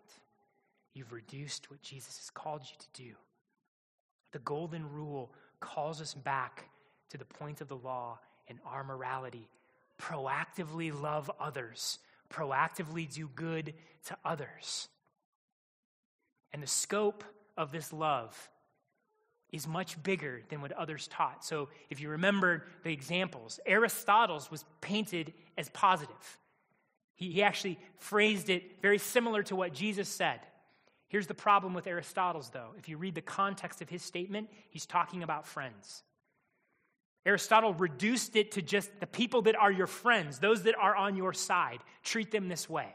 You've 0.93 1.13
reduced 1.13 1.71
what 1.71 1.81
Jesus 1.81 2.19
has 2.19 2.29
called 2.29 2.61
you 2.63 2.77
to 2.79 3.03
do. 3.03 3.15
The 4.33 4.41
golden 4.41 4.91
rule 4.93 5.33
calls 5.61 6.03
us 6.03 6.13
back 6.13 6.69
to 7.09 7.17
the 7.17 7.25
point 7.25 7.63
of 7.63 7.69
the 7.69 7.77
law 7.77 8.19
and 8.49 8.59
our 8.67 8.85
morality. 8.85 9.49
Proactively 10.03 10.93
love 10.93 11.31
others, 11.39 12.01
proactively 12.29 13.13
do 13.13 13.29
good 13.29 13.75
to 14.07 14.17
others. 14.25 14.89
And 16.53 16.63
the 16.63 16.67
scope 16.67 17.23
of 17.57 17.71
this 17.71 17.93
love 17.93 18.51
is 19.53 19.69
much 19.69 20.03
bigger 20.03 20.43
than 20.49 20.61
what 20.61 20.73
others 20.73 21.07
taught. 21.09 21.45
So, 21.45 21.69
if 21.89 22.01
you 22.01 22.09
remember 22.09 22.65
the 22.83 22.93
examples, 22.93 23.61
Aristotle's 23.65 24.51
was 24.51 24.65
painted 24.81 25.33
as 25.57 25.69
positive. 25.69 26.39
He, 27.15 27.31
he 27.31 27.43
actually 27.43 27.79
phrased 27.99 28.51
it 28.51 28.81
very 28.83 28.99
similar 28.99 29.43
to 29.45 29.55
what 29.57 29.73
Jesus 29.73 30.09
said. 30.09 30.41
Here's 31.09 31.27
the 31.27 31.35
problem 31.35 31.75
with 31.75 31.87
Aristotle's, 31.87 32.49
though. 32.49 32.71
If 32.79 32.89
you 32.89 32.97
read 32.97 33.15
the 33.15 33.21
context 33.21 33.83
of 33.83 33.89
his 33.89 34.03
statement, 34.03 34.49
he's 34.71 34.87
talking 34.87 35.23
about 35.23 35.47
friends. 35.47 36.03
Aristotle 37.25 37.73
reduced 37.75 38.35
it 38.35 38.53
to 38.53 38.63
just 38.63 38.91
the 38.99 39.07
people 39.07 39.43
that 39.43 39.55
are 39.55 39.71
your 39.71 39.87
friends, 39.87 40.39
those 40.39 40.65
that 40.65 40.75
are 40.77 40.97
on 40.97 41.17
your 41.17 41.33
side. 41.33 41.79
Treat 42.03 42.31
them 42.33 42.49
this 42.49 42.69
way. 42.69 42.89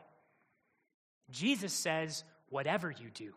Jesus 1.29 1.73
says, 1.73 2.23
whatever 2.49 2.91
you 2.91 3.09
do. 3.13 3.33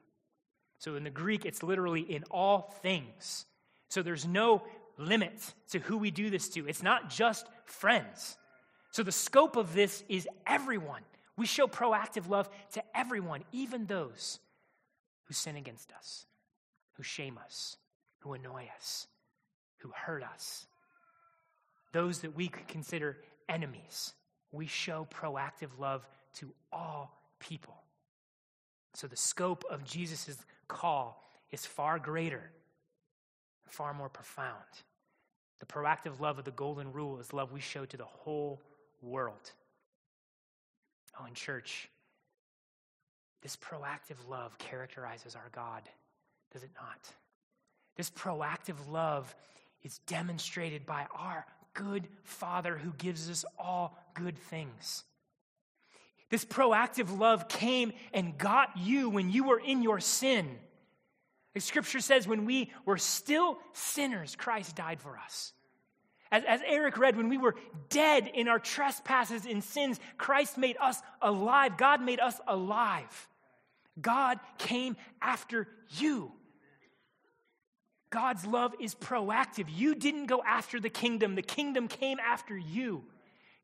So 0.79 0.97
in 0.97 1.05
the 1.05 1.11
Greek, 1.11 1.45
it's 1.45 1.63
literally 1.63 2.01
in 2.01 2.25
all 2.31 2.75
things. 2.83 3.47
So 3.89 4.03
there's 4.03 4.27
no 4.27 4.63
limit 4.99 5.55
to 5.71 5.79
who 5.79 5.99
we 5.99 6.11
do 6.11 6.31
this 6.31 6.49
to. 6.51 6.67
It's 6.67 6.83
not 6.83 7.11
just 7.11 7.47
friends. 7.65 8.37
So 8.91 9.03
the 9.03 9.13
scope 9.13 9.57
of 9.57 9.75
this 9.75 10.03
is 10.09 10.29
everyone. 10.47 11.03
We 11.37 11.47
show 11.47 11.67
proactive 11.67 12.29
love 12.29 12.49
to 12.73 12.83
everyone, 12.95 13.45
even 13.53 13.87
those 13.87 14.41
who 15.25 15.35
sin 15.35 15.57
against 15.57 15.93
us, 15.93 16.27
who 16.95 17.03
shame 17.03 17.39
us, 17.43 17.77
who 18.21 18.33
annoy 18.33 18.69
us, 18.77 19.07
who 19.79 19.91
hurt 19.95 20.23
us, 20.23 20.67
those 21.93 22.21
that 22.21 22.35
we 22.37 22.49
could 22.49 22.69
consider 22.69 23.19
enemies. 23.49 24.13
We 24.53 24.67
show 24.67 25.07
proactive 25.13 25.79
love 25.79 26.07
to 26.35 26.53
all 26.73 27.17
people. 27.39 27.75
So 28.95 29.07
the 29.07 29.17
scope 29.17 29.65
of 29.71 29.85
Jesus' 29.85 30.37
call 30.69 31.25
is 31.51 31.67
far 31.67 31.99
greater, 31.99 32.51
far 33.69 33.95
more 33.95 34.09
profound. 34.09 34.57
The 35.61 35.67
proactive 35.67 36.21
love 36.21 36.39
of 36.39 36.45
the 36.45 36.51
golden 36.53 36.93
rule 36.93 37.19
is 37.19 37.33
love 37.33 37.53
we 37.53 37.61
show 37.61 37.85
to 37.85 37.97
the 37.97 38.05
whole 38.05 38.61
world. 39.03 39.53
Oh, 41.21 41.27
in 41.27 41.35
church, 41.35 41.89
this 43.43 43.57
proactive 43.57 44.29
love 44.29 44.57
characterizes 44.59 45.35
our 45.35 45.51
God, 45.53 45.83
does 46.53 46.63
it 46.63 46.71
not? 46.75 47.15
This 47.97 48.11
proactive 48.11 48.77
love 48.91 49.35
is 49.83 49.99
demonstrated 50.07 50.87
by 50.87 51.07
our 51.15 51.47
good 51.81 52.09
Father 52.25 52.77
who 52.77 52.93
gives 52.99 53.31
us 53.31 53.45
all 53.59 53.97
good 54.15 54.37
things. 54.37 55.05
This 56.29 56.45
proactive 56.45 57.19
love 57.19 57.49
came 57.49 57.93
and 58.13 58.37
got 58.37 58.77
you 58.77 59.09
when 59.09 59.31
you 59.31 59.45
were 59.45 59.59
in 59.59 59.83
your 59.83 59.99
sin. 59.99 60.49
The 61.55 61.61
scripture 61.61 62.01
says, 62.01 62.29
when 62.29 62.45
we 62.45 62.71
were 62.85 62.99
still 62.99 63.59
sinners, 63.73 64.37
Christ 64.37 64.77
died 64.77 65.01
for 65.01 65.19
us. 65.19 65.53
As, 66.31 66.45
as 66.45 66.61
Eric 66.65 66.99
read, 66.99 67.17
when 67.17 67.29
we 67.29 67.39
were 67.39 67.57
dead 67.89 68.31
in 68.33 68.47
our 68.47 68.61
trespasses 68.61 69.47
and 69.47 69.65
sins, 69.65 69.99
Christ 70.17 70.59
made 70.59 70.77
us 70.81 71.01
alive. 71.21 71.77
God 71.77 72.03
made 72.03 72.21
us 72.21 72.39
alive. 72.47 73.29
God 74.01 74.39
came 74.59 74.97
after 75.21 75.67
you. 75.99 76.31
God's 78.11 78.45
love 78.45 78.75
is 78.81 78.95
proactive. 78.95 79.67
You 79.71 79.95
didn't 79.95 80.27
go 80.27 80.43
after 80.45 80.81
the 80.81 80.91
kingdom, 80.91 81.37
the 81.37 81.43
kingdom 81.43 81.89
came 81.89 82.19
after 82.19 82.57
you. 82.57 83.05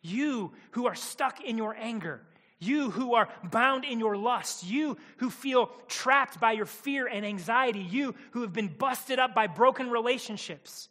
You 0.02 0.52
who 0.70 0.87
are 0.87 0.94
stuck 0.94 1.40
in 1.42 1.59
your 1.59 1.74
anger, 1.76 2.22
you 2.61 2.90
who 2.90 3.14
are 3.14 3.28
bound 3.42 3.85
in 3.85 3.98
your 3.98 4.16
lust, 4.16 4.64
you 4.64 4.96
who 5.16 5.30
feel 5.30 5.70
trapped 5.88 6.38
by 6.38 6.52
your 6.52 6.66
fear 6.66 7.09
and 7.09 7.26
anxiety, 7.26 7.80
you 7.80 8.14
who 8.30 8.42
have 8.42 8.52
been 8.52 8.68
busted 8.68 9.18
up 9.18 9.35
by 9.35 9.48
broken 9.48 9.90
relationships. 9.90 10.88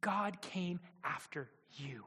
God 0.00 0.40
came 0.40 0.80
after 1.04 1.48
you. 1.76 2.04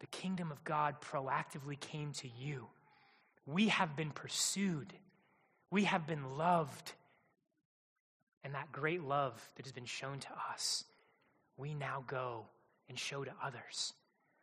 The 0.00 0.06
kingdom 0.06 0.52
of 0.52 0.62
God 0.62 0.96
proactively 1.00 1.80
came 1.80 2.12
to 2.14 2.28
you. 2.28 2.66
We 3.46 3.68
have 3.68 3.96
been 3.96 4.10
pursued, 4.10 4.92
we 5.70 5.84
have 5.84 6.06
been 6.06 6.36
loved. 6.36 6.92
And 8.46 8.54
that 8.54 8.70
great 8.70 9.02
love 9.02 9.34
that 9.56 9.66
has 9.66 9.72
been 9.72 9.86
shown 9.86 10.20
to 10.20 10.28
us, 10.52 10.84
we 11.56 11.74
now 11.74 12.04
go 12.06 12.46
and 12.88 12.96
show 12.96 13.24
to 13.24 13.32
others 13.42 13.92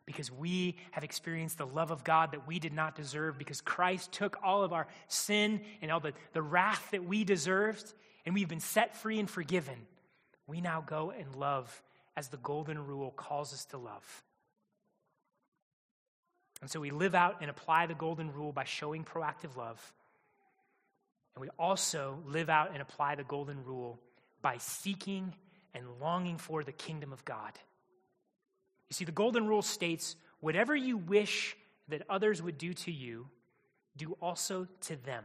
because 0.04 0.30
we 0.30 0.76
have 0.90 1.04
experienced 1.04 1.56
the 1.56 1.66
love 1.66 1.90
of 1.90 2.04
God 2.04 2.32
that 2.32 2.46
we 2.46 2.58
did 2.58 2.74
not 2.74 2.94
deserve, 2.96 3.38
because 3.38 3.62
Christ 3.62 4.12
took 4.12 4.36
all 4.44 4.62
of 4.62 4.74
our 4.74 4.88
sin 5.08 5.62
and 5.80 5.90
all 5.90 6.00
the, 6.00 6.12
the 6.34 6.42
wrath 6.42 6.90
that 6.90 7.02
we 7.02 7.24
deserved, 7.24 7.94
and 8.26 8.34
we've 8.34 8.46
been 8.46 8.60
set 8.60 8.94
free 8.94 9.18
and 9.18 9.30
forgiven. 9.30 9.86
We 10.46 10.60
now 10.60 10.84
go 10.86 11.10
and 11.10 11.34
love 11.34 11.82
as 12.14 12.28
the 12.28 12.36
golden 12.36 12.86
rule 12.86 13.10
calls 13.10 13.54
us 13.54 13.64
to 13.66 13.78
love. 13.78 14.22
And 16.60 16.70
so 16.70 16.78
we 16.78 16.90
live 16.90 17.14
out 17.14 17.36
and 17.40 17.48
apply 17.48 17.86
the 17.86 17.94
golden 17.94 18.30
rule 18.34 18.52
by 18.52 18.64
showing 18.64 19.02
proactive 19.02 19.56
love. 19.56 19.94
And 21.34 21.42
we 21.42 21.48
also 21.58 22.18
live 22.26 22.48
out 22.48 22.70
and 22.72 22.80
apply 22.80 23.16
the 23.16 23.24
golden 23.24 23.64
rule 23.64 23.98
by 24.42 24.58
seeking 24.58 25.34
and 25.74 25.84
longing 26.00 26.38
for 26.38 26.62
the 26.62 26.72
kingdom 26.72 27.12
of 27.12 27.24
God. 27.24 27.52
You 28.88 28.94
see, 28.94 29.04
the 29.04 29.12
golden 29.12 29.46
rule 29.46 29.62
states 29.62 30.16
whatever 30.40 30.76
you 30.76 30.96
wish 30.96 31.56
that 31.88 32.02
others 32.08 32.42
would 32.42 32.58
do 32.58 32.72
to 32.74 32.92
you, 32.92 33.26
do 33.96 34.16
also 34.20 34.68
to 34.82 34.96
them. 34.96 35.24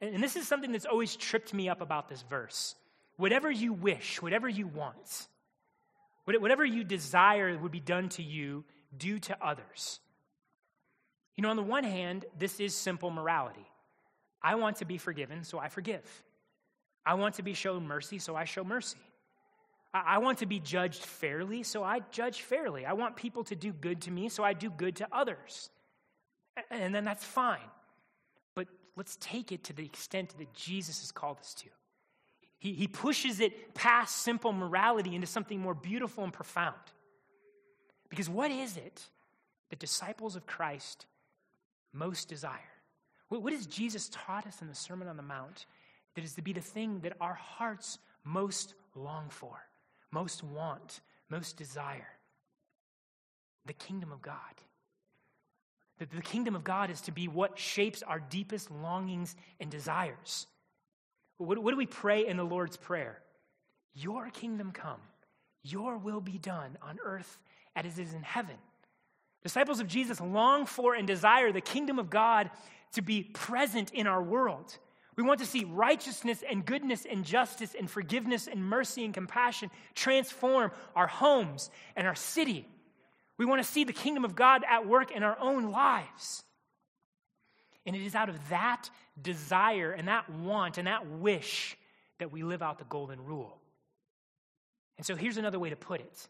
And, 0.00 0.14
and 0.14 0.22
this 0.22 0.36
is 0.36 0.48
something 0.48 0.72
that's 0.72 0.86
always 0.86 1.16
tripped 1.16 1.52
me 1.52 1.68
up 1.68 1.80
about 1.80 2.08
this 2.08 2.22
verse. 2.22 2.74
Whatever 3.16 3.50
you 3.50 3.72
wish, 3.72 4.22
whatever 4.22 4.48
you 4.48 4.66
want, 4.66 5.28
whatever 6.24 6.64
you 6.64 6.84
desire 6.84 7.56
would 7.58 7.72
be 7.72 7.80
done 7.80 8.08
to 8.10 8.22
you, 8.22 8.64
do 8.96 9.18
to 9.18 9.36
others. 9.44 10.00
You 11.36 11.42
know, 11.42 11.50
on 11.50 11.56
the 11.56 11.62
one 11.62 11.84
hand, 11.84 12.24
this 12.38 12.60
is 12.60 12.74
simple 12.74 13.10
morality. 13.10 13.66
I 14.42 14.54
want 14.54 14.76
to 14.76 14.84
be 14.84 14.98
forgiven, 14.98 15.44
so 15.44 15.58
I 15.58 15.68
forgive. 15.68 16.04
I 17.04 17.14
want 17.14 17.36
to 17.36 17.42
be 17.42 17.54
shown 17.54 17.86
mercy, 17.86 18.18
so 18.18 18.36
I 18.36 18.44
show 18.44 18.64
mercy. 18.64 18.98
I 19.94 20.18
want 20.18 20.38
to 20.38 20.46
be 20.46 20.60
judged 20.60 21.02
fairly, 21.02 21.62
so 21.62 21.82
I 21.82 22.00
judge 22.10 22.42
fairly. 22.42 22.84
I 22.84 22.92
want 22.92 23.16
people 23.16 23.42
to 23.44 23.56
do 23.56 23.72
good 23.72 24.02
to 24.02 24.10
me, 24.10 24.28
so 24.28 24.44
I 24.44 24.52
do 24.52 24.70
good 24.70 24.96
to 24.96 25.08
others. 25.10 25.70
And 26.70 26.94
then 26.94 27.04
that's 27.04 27.24
fine. 27.24 27.58
But 28.54 28.68
let's 28.96 29.16
take 29.20 29.50
it 29.50 29.64
to 29.64 29.72
the 29.72 29.84
extent 29.84 30.36
that 30.38 30.52
Jesus 30.52 31.00
has 31.00 31.10
called 31.10 31.38
us 31.38 31.54
to. 31.54 31.68
He, 32.58 32.74
he 32.74 32.86
pushes 32.86 33.40
it 33.40 33.74
past 33.74 34.16
simple 34.16 34.52
morality 34.52 35.14
into 35.14 35.26
something 35.26 35.58
more 35.58 35.74
beautiful 35.74 36.24
and 36.24 36.32
profound. 36.32 36.74
Because 38.10 38.28
what 38.28 38.50
is 38.50 38.76
it 38.76 39.02
that 39.70 39.78
disciples 39.78 40.36
of 40.36 40.46
Christ 40.46 41.06
most 41.92 42.28
desire? 42.28 42.77
What, 43.28 43.52
has 43.52 43.66
Jesus 43.66 44.08
taught 44.10 44.46
us 44.46 44.62
in 44.62 44.68
the 44.68 44.74
Sermon 44.74 45.08
on 45.08 45.16
the 45.16 45.22
Mount 45.22 45.66
that 46.14 46.24
is 46.24 46.34
to 46.34 46.42
be 46.42 46.52
the 46.52 46.60
thing 46.60 47.00
that 47.00 47.12
our 47.20 47.34
hearts 47.34 47.98
most 48.24 48.74
long 48.94 49.28
for? 49.28 49.68
most 50.10 50.42
want, 50.42 51.00
most 51.28 51.56
desire 51.56 52.08
the 53.66 53.72
kingdom 53.74 54.12
of 54.12 54.22
God. 54.22 54.34
That 55.98 56.10
the 56.10 56.22
kingdom 56.22 56.54
of 56.54 56.64
God 56.64 56.90
is 56.90 57.02
to 57.02 57.12
be 57.12 57.28
what 57.28 57.58
shapes 57.58 58.02
our 58.02 58.18
deepest 58.18 58.70
longings 58.70 59.36
and 59.60 59.70
desires. 59.70 60.46
What, 61.36 61.58
what 61.58 61.72
do 61.72 61.76
we 61.76 61.84
pray 61.84 62.26
in 62.26 62.38
the 62.38 62.44
Lord's 62.44 62.78
Prayer? 62.78 63.20
Your 63.94 64.30
kingdom 64.30 64.72
come, 64.72 65.00
your 65.62 65.98
will 65.98 66.20
be 66.20 66.38
done 66.38 66.78
on 66.80 66.98
earth 67.04 67.38
as 67.76 67.98
it 67.98 68.02
is 68.02 68.14
in 68.14 68.22
heaven. 68.22 68.56
Disciples 69.42 69.80
of 69.80 69.86
Jesus 69.86 70.20
long 70.20 70.64
for 70.64 70.94
and 70.94 71.06
desire 71.06 71.52
the 71.52 71.60
kingdom 71.60 71.98
of 71.98 72.08
God 72.08 72.50
to 72.92 73.02
be 73.02 73.22
present 73.22 73.92
in 73.92 74.06
our 74.06 74.22
world. 74.22 74.76
We 75.16 75.24
want 75.24 75.40
to 75.40 75.46
see 75.46 75.64
righteousness 75.64 76.44
and 76.48 76.64
goodness 76.64 77.04
and 77.04 77.24
justice 77.24 77.74
and 77.76 77.90
forgiveness 77.90 78.46
and 78.46 78.64
mercy 78.64 79.04
and 79.04 79.12
compassion 79.12 79.70
transform 79.94 80.70
our 80.94 81.08
homes 81.08 81.70
and 81.96 82.06
our 82.06 82.14
city. 82.14 82.66
We 83.36 83.44
want 83.44 83.62
to 83.62 83.68
see 83.68 83.84
the 83.84 83.92
kingdom 83.92 84.24
of 84.24 84.36
God 84.36 84.64
at 84.68 84.86
work 84.86 85.10
in 85.10 85.22
our 85.22 85.36
own 85.40 85.70
lives. 85.70 86.44
And 87.84 87.96
it 87.96 88.04
is 88.04 88.14
out 88.14 88.28
of 88.28 88.36
that 88.50 88.90
desire 89.20 89.92
and 89.92 90.08
that 90.08 90.30
want 90.30 90.78
and 90.78 90.86
that 90.86 91.06
wish 91.08 91.76
that 92.18 92.30
we 92.30 92.42
live 92.42 92.62
out 92.62 92.78
the 92.78 92.84
golden 92.84 93.24
rule. 93.24 93.58
And 94.98 95.06
so 95.06 95.16
here's 95.16 95.36
another 95.36 95.58
way 95.58 95.70
to 95.70 95.76
put 95.76 96.00
it 96.00 96.28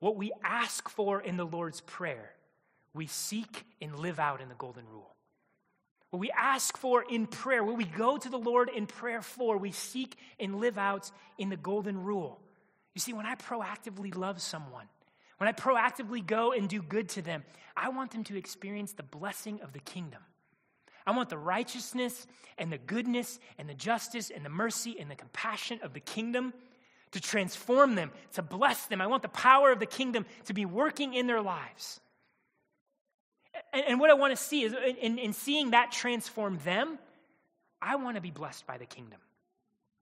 what 0.00 0.16
we 0.16 0.32
ask 0.42 0.88
for 0.88 1.20
in 1.20 1.36
the 1.36 1.44
Lord's 1.44 1.82
Prayer, 1.82 2.32
we 2.94 3.06
seek 3.06 3.64
and 3.80 3.98
live 3.98 4.18
out 4.18 4.40
in 4.40 4.48
the 4.48 4.54
Golden 4.54 4.84
Rule. 4.90 5.14
What 6.10 6.18
we 6.18 6.30
ask 6.30 6.76
for 6.76 7.04
in 7.08 7.26
prayer, 7.26 7.62
what 7.62 7.76
we 7.76 7.84
go 7.84 8.18
to 8.18 8.28
the 8.28 8.38
Lord 8.38 8.68
in 8.68 8.86
prayer 8.86 9.22
for, 9.22 9.56
we 9.56 9.70
seek 9.70 10.16
and 10.40 10.56
live 10.56 10.76
out 10.76 11.10
in 11.38 11.48
the 11.48 11.56
Golden 11.56 12.02
Rule. 12.02 12.40
You 12.94 13.00
see, 13.00 13.12
when 13.12 13.26
I 13.26 13.36
proactively 13.36 14.14
love 14.14 14.42
someone, 14.42 14.86
when 15.38 15.48
I 15.48 15.52
proactively 15.52 16.26
go 16.26 16.52
and 16.52 16.68
do 16.68 16.82
good 16.82 17.08
to 17.10 17.22
them, 17.22 17.44
I 17.76 17.90
want 17.90 18.10
them 18.10 18.24
to 18.24 18.36
experience 18.36 18.92
the 18.92 19.04
blessing 19.04 19.60
of 19.62 19.72
the 19.72 19.78
kingdom. 19.78 20.20
I 21.06 21.12
want 21.12 21.30
the 21.30 21.38
righteousness 21.38 22.26
and 22.58 22.72
the 22.72 22.78
goodness 22.78 23.38
and 23.58 23.68
the 23.68 23.74
justice 23.74 24.30
and 24.30 24.44
the 24.44 24.50
mercy 24.50 24.98
and 25.00 25.10
the 25.10 25.14
compassion 25.14 25.80
of 25.82 25.94
the 25.94 26.00
kingdom 26.00 26.52
to 27.12 27.20
transform 27.20 27.94
them, 27.94 28.10
to 28.32 28.42
bless 28.42 28.86
them. 28.86 29.00
I 29.00 29.06
want 29.06 29.22
the 29.22 29.28
power 29.28 29.72
of 29.72 29.80
the 29.80 29.86
kingdom 29.86 30.26
to 30.44 30.52
be 30.52 30.66
working 30.66 31.14
in 31.14 31.26
their 31.26 31.40
lives. 31.40 32.00
And, 33.72 33.84
and 33.86 34.00
what 34.00 34.10
I 34.10 34.14
want 34.14 34.36
to 34.36 34.42
see 34.42 34.62
is 34.62 34.74
in, 35.00 35.18
in 35.18 35.32
seeing 35.32 35.70
that 35.70 35.92
transform 35.92 36.58
them, 36.64 36.98
I 37.80 37.96
want 37.96 38.16
to 38.16 38.20
be 38.20 38.30
blessed 38.30 38.66
by 38.66 38.78
the 38.78 38.86
kingdom. 38.86 39.18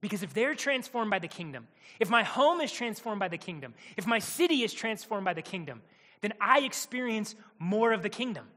Because 0.01 0.23
if 0.23 0.33
they're 0.33 0.55
transformed 0.55 1.11
by 1.11 1.19
the 1.19 1.27
kingdom, 1.27 1.67
if 1.99 2.09
my 2.09 2.23
home 2.23 2.61
is 2.61 2.71
transformed 2.71 3.19
by 3.19 3.27
the 3.27 3.37
kingdom, 3.37 3.73
if 3.97 4.07
my 4.07 4.19
city 4.19 4.63
is 4.63 4.73
transformed 4.73 5.25
by 5.25 5.33
the 5.33 5.41
kingdom, 5.41 5.81
then 6.21 6.33
I 6.39 6.61
experience 6.61 7.35
more 7.59 7.91
of 7.91 8.01
the 8.01 8.09
kingdom. 8.09 8.47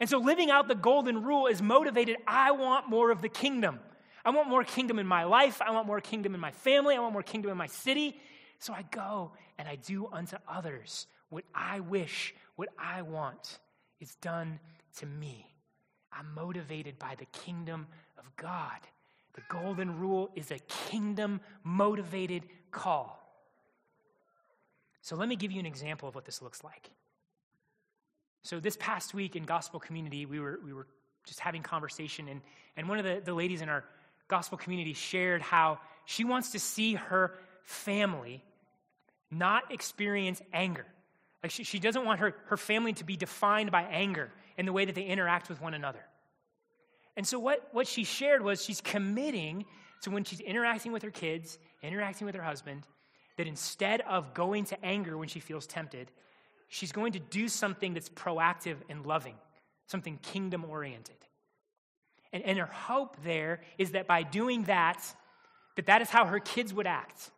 And 0.00 0.08
so 0.08 0.18
living 0.18 0.50
out 0.50 0.68
the 0.68 0.74
golden 0.74 1.22
rule 1.22 1.46
is 1.46 1.62
motivated 1.62 2.16
I 2.26 2.52
want 2.52 2.88
more 2.88 3.10
of 3.10 3.22
the 3.22 3.28
kingdom. 3.28 3.80
I 4.24 4.30
want 4.30 4.48
more 4.48 4.64
kingdom 4.64 4.98
in 4.98 5.06
my 5.06 5.24
life. 5.24 5.60
I 5.60 5.72
want 5.72 5.86
more 5.86 6.00
kingdom 6.00 6.34
in 6.34 6.40
my 6.40 6.52
family. 6.52 6.94
I 6.94 7.00
want 7.00 7.12
more 7.12 7.22
kingdom 7.22 7.50
in 7.50 7.58
my 7.58 7.66
city. 7.66 8.16
So 8.58 8.72
I 8.72 8.82
go 8.90 9.32
and 9.58 9.68
I 9.68 9.76
do 9.76 10.08
unto 10.12 10.36
others 10.48 11.06
what 11.28 11.44
I 11.54 11.80
wish, 11.80 12.34
what 12.56 12.68
I 12.78 13.02
want 13.02 13.58
is 14.02 14.16
done 14.16 14.58
to 14.98 15.06
me. 15.06 15.46
I'm 16.12 16.34
motivated 16.34 16.98
by 16.98 17.14
the 17.18 17.24
kingdom 17.26 17.86
of 18.18 18.24
God. 18.36 18.78
The 19.34 19.42
golden 19.48 19.98
rule 19.98 20.30
is 20.34 20.50
a 20.50 20.58
kingdom 20.58 21.40
motivated 21.64 22.42
call. 22.70 23.18
So 25.00 25.16
let 25.16 25.28
me 25.28 25.36
give 25.36 25.52
you 25.52 25.60
an 25.60 25.66
example 25.66 26.08
of 26.08 26.14
what 26.14 26.26
this 26.26 26.42
looks 26.42 26.62
like. 26.62 26.90
So 28.42 28.60
this 28.60 28.76
past 28.76 29.14
week 29.14 29.36
in 29.36 29.44
gospel 29.44 29.80
community, 29.80 30.26
we 30.26 30.40
were, 30.40 30.60
we 30.64 30.72
were 30.72 30.86
just 31.24 31.40
having 31.40 31.62
conversation, 31.62 32.28
and, 32.28 32.40
and 32.76 32.88
one 32.88 32.98
of 32.98 33.04
the, 33.04 33.22
the 33.24 33.32
ladies 33.32 33.62
in 33.62 33.68
our 33.68 33.84
gospel 34.28 34.58
community 34.58 34.92
shared 34.92 35.40
how 35.40 35.78
she 36.04 36.24
wants 36.24 36.52
to 36.52 36.58
see 36.58 36.94
her 36.94 37.38
family 37.62 38.42
not 39.30 39.72
experience 39.72 40.42
anger. 40.52 40.86
Like 41.42 41.50
she, 41.50 41.64
she 41.64 41.78
doesn't 41.78 42.04
want 42.04 42.20
her, 42.20 42.34
her 42.46 42.56
family 42.56 42.92
to 42.94 43.04
be 43.04 43.16
defined 43.16 43.70
by 43.70 43.82
anger 43.82 44.30
in 44.56 44.66
the 44.66 44.72
way 44.72 44.84
that 44.84 44.94
they 44.94 45.04
interact 45.04 45.48
with 45.48 45.60
one 45.60 45.74
another. 45.74 46.04
And 47.16 47.26
so, 47.26 47.38
what, 47.38 47.68
what 47.72 47.86
she 47.86 48.04
shared 48.04 48.42
was 48.42 48.64
she's 48.64 48.80
committing 48.80 49.64
to 50.02 50.10
when 50.10 50.24
she's 50.24 50.40
interacting 50.40 50.92
with 50.92 51.02
her 51.02 51.10
kids, 51.10 51.58
interacting 51.82 52.26
with 52.26 52.34
her 52.34 52.42
husband, 52.42 52.82
that 53.36 53.46
instead 53.46 54.00
of 54.02 54.34
going 54.34 54.64
to 54.66 54.84
anger 54.84 55.16
when 55.16 55.28
she 55.28 55.40
feels 55.40 55.66
tempted, 55.66 56.10
she's 56.68 56.92
going 56.92 57.12
to 57.12 57.18
do 57.18 57.48
something 57.48 57.94
that's 57.94 58.08
proactive 58.08 58.76
and 58.88 59.04
loving, 59.04 59.34
something 59.86 60.18
kingdom 60.22 60.64
oriented. 60.64 61.16
And, 62.32 62.42
and 62.44 62.58
her 62.58 62.66
hope 62.66 63.16
there 63.24 63.60
is 63.78 63.92
that 63.92 64.06
by 64.06 64.22
doing 64.22 64.64
that, 64.64 65.02
that 65.76 65.86
that 65.86 66.02
is 66.02 66.08
how 66.08 66.24
her 66.24 66.38
kids 66.38 66.72
would 66.72 66.86
act. 66.86 67.30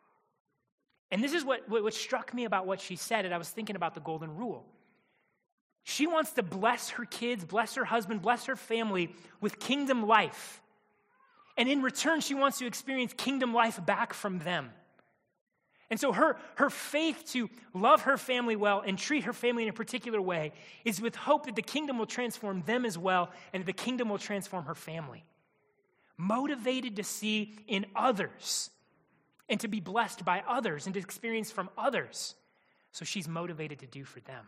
And 1.15 1.23
this 1.23 1.33
is 1.33 1.45
what, 1.45 1.69
what, 1.69 1.95
struck 1.95 2.35
me 2.35 2.45
about 2.45 2.67
what 2.67 2.81
she 2.81 2.97
said, 2.97 3.25
and 3.25 3.33
I 3.33 3.39
was 3.39 3.49
thinking 3.49 3.77
about 3.77 3.95
the 3.95 4.01
golden 4.01 4.35
rule. 4.35 4.67
She 5.85 6.09
wants 6.09 6.33
to 6.33 6.43
bless 6.43 6.91
her 6.91 7.05
kids, 7.05 7.45
bless 7.45 7.77
her 7.77 7.85
husband, 7.85 8.21
bless 8.21 8.47
her 8.47 8.57
family 8.57 9.15
with 9.41 9.61
kingdom 9.61 10.09
life. 10.09 10.61
And 11.57 11.69
in 11.69 11.83
return, 11.83 12.21
she 12.21 12.35
wants 12.35 12.59
to 12.59 12.67
experience 12.67 13.15
kingdom 13.17 13.55
life 13.55 13.79
back 13.87 14.13
from 14.13 14.41
them. 14.41 14.73
And 15.89 16.01
so 16.01 16.11
her, 16.11 16.37
her 16.57 16.69
faith 16.69 17.27
to 17.27 17.49
love 17.75 18.03
her 18.03 18.19
family 18.19 18.57
well 18.57 18.83
and 18.85 18.99
treat 18.99 19.23
her 19.23 19.33
family 19.33 19.63
in 19.63 19.69
a 19.69 19.73
particular 19.73 20.21
way 20.21 20.51
is 20.85 21.01
with 21.01 21.15
hope 21.15 21.47
that 21.47 21.55
the 21.55 21.63
kingdom 21.63 21.97
will 21.97 22.07
transform 22.07 22.65
them 22.67 22.85
as 22.85 22.99
well 22.99 23.31
and 23.53 23.63
that 23.63 23.67
the 23.67 23.73
kingdom 23.73 24.09
will 24.09 24.19
transform 24.19 24.65
her 24.65 24.75
family. 24.75 25.23
Motivated 26.17 26.97
to 26.97 27.05
see 27.05 27.55
in 27.69 27.87
others 27.95 28.71
and 29.49 29.61
to 29.61 29.69
be 29.69 29.81
blessed 29.81 30.25
by 30.25 30.43
others 30.49 30.87
and 30.87 30.95
to 30.95 31.01
experience 31.01 31.51
from 31.51 31.69
others. 31.77 32.35
So 32.93 33.05
she's 33.05 33.29
motivated 33.29 33.81
to 33.81 33.87
do 33.87 34.05
for 34.05 34.21
them. 34.21 34.47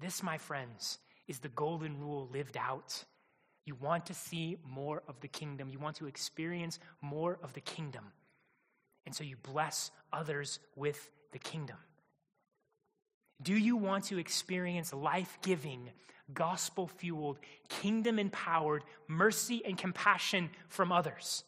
This, 0.00 0.22
my 0.22 0.38
friends, 0.38 0.98
is 1.28 1.38
the 1.38 1.48
golden 1.48 1.98
rule 1.98 2.28
lived 2.32 2.56
out. 2.56 3.04
You 3.64 3.74
want 3.74 4.06
to 4.06 4.14
see 4.14 4.58
more 4.64 5.02
of 5.08 5.20
the 5.20 5.28
kingdom, 5.28 5.68
you 5.68 5.78
want 5.78 5.96
to 5.96 6.06
experience 6.06 6.78
more 7.02 7.38
of 7.42 7.52
the 7.52 7.60
kingdom. 7.60 8.04
And 9.04 9.14
so 9.14 9.24
you 9.24 9.36
bless 9.42 9.90
others 10.12 10.58
with 10.76 11.10
the 11.32 11.38
kingdom. 11.38 11.76
Do 13.42 13.54
you 13.54 13.76
want 13.76 14.04
to 14.04 14.18
experience 14.18 14.92
life 14.92 15.38
giving, 15.42 15.90
gospel 16.32 16.88
fueled, 16.88 17.38
kingdom 17.68 18.18
empowered 18.18 18.82
mercy 19.08 19.62
and 19.64 19.76
compassion 19.76 20.50
from 20.68 20.90
others? 20.90 21.44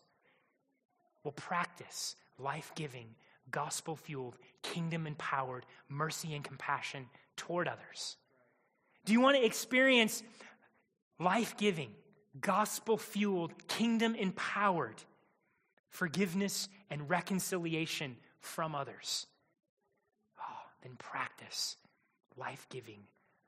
Well, 1.24 1.32
practice 1.32 2.16
life 2.38 2.72
giving, 2.74 3.06
gospel 3.50 3.96
fueled, 3.96 4.36
kingdom 4.62 5.06
empowered 5.06 5.64
mercy 5.88 6.34
and 6.34 6.44
compassion 6.44 7.06
toward 7.36 7.68
others? 7.68 8.16
Do 9.04 9.12
you 9.12 9.20
want 9.20 9.36
to 9.36 9.44
experience 9.44 10.22
life 11.18 11.56
giving, 11.56 11.90
gospel 12.40 12.98
fueled, 12.98 13.52
kingdom 13.68 14.14
empowered 14.14 15.02
forgiveness 15.88 16.68
and 16.90 17.08
reconciliation 17.08 18.16
from 18.40 18.74
others? 18.74 19.26
Oh, 20.38 20.66
then 20.82 20.92
practice 20.98 21.76
life 22.36 22.66
giving, 22.70 23.00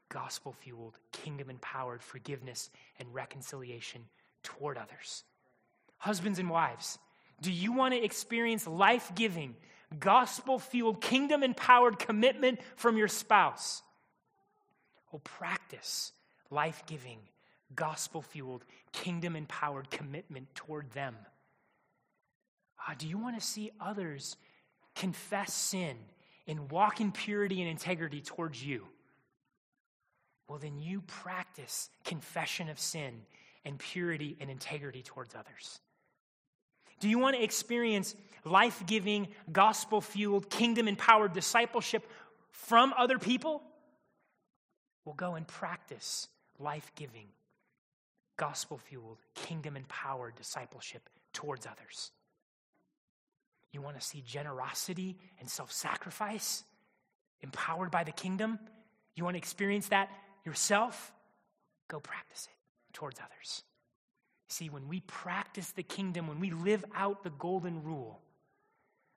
gospel 0.09 0.53
fueled, 0.53 0.99
kingdom 1.13 1.51
empowered 1.51 2.03
forgiveness 2.03 2.71
and 2.99 3.13
reconciliation 3.15 4.03
toward 4.43 4.77
others. 4.77 5.25
Husbands 5.99 6.39
and 6.39 6.51
wives, 6.51 6.99
do 7.41 7.53
you 7.53 7.73
want 7.73 7.95
to 7.95 8.03
experience 8.03 8.67
life 8.67 9.13
giving, 9.15 9.57
gospel 9.99 10.59
fueled, 10.59 11.01
kingdom 11.01 11.43
empowered 11.43 11.99
commitment 11.99 12.61
from 12.77 12.97
your 12.97 13.09
spouse? 13.09 13.83
Oh, 15.13 15.19
practice 15.19 16.13
life 16.51 16.83
giving, 16.87 17.19
gospel 17.75 18.23
fueled, 18.23 18.65
kingdom 18.93 19.37
empowered 19.37 19.91
commitment 19.91 20.55
toward 20.55 20.91
them. 20.93 21.17
Uh, 22.87 22.95
do 22.99 23.07
you 23.07 23.19
want 23.19 23.39
to 23.39 23.47
see 23.47 23.71
others 23.81 24.37
confess 24.95 25.53
sin 25.53 25.97
and 26.47 26.71
walk 26.71 27.01
in 27.01 27.13
purity 27.13 27.61
and 27.61 27.71
integrity 27.71 28.21
towards 28.21 28.65
you? 28.65 28.87
Well, 30.49 30.59
then 30.59 30.79
you 30.79 31.03
practice 31.03 31.91
confession 32.05 32.69
of 32.69 32.79
sin 32.79 33.23
and 33.65 33.79
purity 33.79 34.37
and 34.41 34.51
integrity 34.51 35.03
towards 35.03 35.35
others. 35.35 35.81
Do 37.01 37.09
you 37.09 37.19
want 37.19 37.37
to 37.37 37.43
experience 37.43 38.15
life 38.45 38.83
giving, 38.87 39.29
gospel 39.51 40.01
fueled, 40.01 40.49
kingdom 40.51 40.87
empowered 40.87 41.33
discipleship 41.33 42.07
from 42.51 42.95
other 42.97 43.19
people? 43.19 43.63
Well, 45.05 45.15
go 45.15 45.35
and 45.35 45.47
practice 45.47 46.29
life 46.59 46.93
giving, 46.95 47.27
gospel 48.37 48.79
fueled, 48.79 49.19
kingdom 49.35 49.77
empowered 49.77 50.37
discipleship 50.37 51.09
towards 51.33 51.67
others. 51.67 52.13
You 53.73 53.81
want 53.81 53.99
to 53.99 54.07
see 54.07 54.23
generosity 54.27 55.17
and 55.39 55.49
self 55.49 55.73
sacrifice 55.73 56.65
empowered 57.41 57.91
by 57.91 58.05
the 58.05 58.13
kingdom? 58.13 58.59
You 59.15 59.25
want 59.25 59.35
to 59.35 59.39
experience 59.39 59.89
that 59.89 60.11
yourself? 60.45 61.13
Go 61.89 62.01
practice 62.01 62.49
it 62.51 62.95
towards 62.95 63.21
others. 63.21 63.63
See, 64.51 64.69
when 64.69 64.89
we 64.89 64.99
practice 65.07 65.71
the 65.71 65.85
kingdom, 65.85 66.27
when 66.27 66.41
we 66.41 66.51
live 66.51 66.85
out 66.93 67.23
the 67.23 67.31
golden 67.31 67.85
rule, 67.85 68.19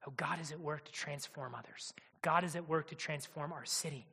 oh, 0.08 0.14
God 0.16 0.40
is 0.40 0.52
at 0.52 0.60
work 0.60 0.86
to 0.86 0.92
transform 0.92 1.56
others. 1.56 1.92
God 2.22 2.44
is 2.44 2.56
at 2.56 2.70
work 2.70 2.90
to 2.90 2.96
transform 2.96 3.52
our 3.52 3.66
city. 3.66 4.06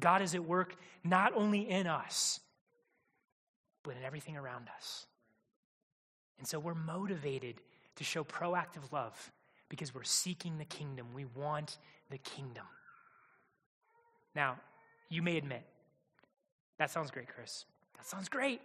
God 0.00 0.22
is 0.22 0.34
at 0.34 0.42
work 0.42 0.74
not 1.04 1.34
only 1.36 1.68
in 1.68 1.86
us, 1.86 2.40
but 3.82 3.94
in 3.94 4.02
everything 4.04 4.38
around 4.38 4.68
us. 4.74 5.04
And 6.38 6.48
so 6.48 6.58
we're 6.58 6.74
motivated 6.74 7.56
to 7.96 8.04
show 8.04 8.24
proactive 8.24 8.90
love 8.92 9.32
because 9.68 9.94
we're 9.94 10.02
seeking 10.02 10.56
the 10.56 10.64
kingdom. 10.64 11.08
We 11.14 11.26
want 11.26 11.76
the 12.10 12.18
kingdom. 12.18 12.64
Now, 14.34 14.56
you 15.10 15.20
may 15.20 15.36
admit, 15.36 15.62
that 16.78 16.90
sounds 16.90 17.10
great, 17.10 17.28
Chris. 17.28 17.66
That 17.98 18.06
sounds 18.06 18.30
great. 18.30 18.62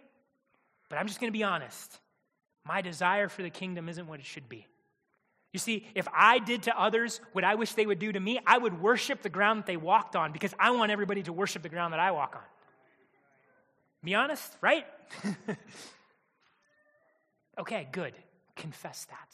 But 0.92 0.98
I'm 0.98 1.06
just 1.06 1.20
going 1.20 1.32
to 1.32 1.38
be 1.38 1.42
honest. 1.42 1.98
My 2.66 2.82
desire 2.82 3.30
for 3.30 3.42
the 3.42 3.48
kingdom 3.48 3.88
isn't 3.88 4.06
what 4.06 4.20
it 4.20 4.26
should 4.26 4.46
be. 4.46 4.66
You 5.54 5.58
see, 5.58 5.86
if 5.94 6.06
I 6.14 6.38
did 6.38 6.64
to 6.64 6.78
others 6.78 7.22
what 7.32 7.44
I 7.44 7.54
wish 7.54 7.72
they 7.72 7.86
would 7.86 7.98
do 7.98 8.12
to 8.12 8.20
me, 8.20 8.40
I 8.46 8.58
would 8.58 8.78
worship 8.78 9.22
the 9.22 9.30
ground 9.30 9.60
that 9.60 9.66
they 9.66 9.78
walked 9.78 10.16
on 10.16 10.32
because 10.32 10.52
I 10.60 10.70
want 10.72 10.92
everybody 10.92 11.22
to 11.22 11.32
worship 11.32 11.62
the 11.62 11.70
ground 11.70 11.94
that 11.94 12.00
I 12.00 12.10
walk 12.10 12.34
on. 12.36 12.42
Be 14.04 14.14
honest, 14.14 14.54
right? 14.60 14.84
okay, 17.58 17.88
good. 17.90 18.12
Confess 18.54 19.06
that. 19.06 19.30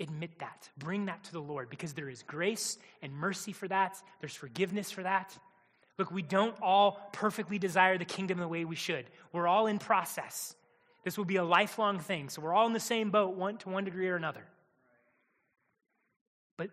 Admit 0.00 0.38
that. 0.38 0.70
Bring 0.78 1.04
that 1.04 1.22
to 1.24 1.32
the 1.32 1.42
Lord 1.42 1.68
because 1.68 1.92
there 1.92 2.08
is 2.08 2.22
grace 2.22 2.78
and 3.02 3.12
mercy 3.12 3.52
for 3.52 3.68
that. 3.68 4.02
There's 4.20 4.34
forgiveness 4.34 4.90
for 4.90 5.02
that. 5.02 5.36
Look, 5.98 6.10
we 6.10 6.22
don't 6.22 6.56
all 6.62 7.10
perfectly 7.12 7.58
desire 7.58 7.98
the 7.98 8.06
kingdom 8.06 8.38
the 8.38 8.48
way 8.48 8.64
we 8.64 8.74
should. 8.74 9.04
We're 9.34 9.48
all 9.48 9.66
in 9.66 9.78
process. 9.78 10.54
This 11.08 11.16
will 11.16 11.24
be 11.24 11.36
a 11.36 11.42
lifelong 11.42 12.00
thing. 12.00 12.28
So 12.28 12.42
we're 12.42 12.52
all 12.52 12.66
in 12.66 12.74
the 12.74 12.78
same 12.78 13.08
boat, 13.08 13.34
one 13.34 13.56
to 13.60 13.70
one 13.70 13.84
degree 13.84 14.10
or 14.10 14.16
another. 14.16 14.44
But 16.58 16.68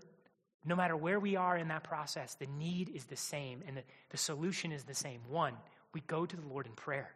no 0.65 0.75
matter 0.75 0.97
where 0.97 1.21
we 1.21 1.37
are 1.37 1.55
in 1.55 1.69
that 1.69 1.85
process, 1.85 2.35
the 2.35 2.47
need 2.47 2.89
is 2.89 3.05
the 3.05 3.15
same 3.15 3.63
and 3.65 3.77
the, 3.77 3.83
the 4.09 4.17
solution 4.17 4.73
is 4.73 4.83
the 4.83 4.93
same. 4.93 5.21
One, 5.29 5.53
we 5.93 6.01
go 6.01 6.25
to 6.25 6.35
the 6.35 6.45
Lord 6.49 6.65
in 6.65 6.73
prayer. 6.73 7.11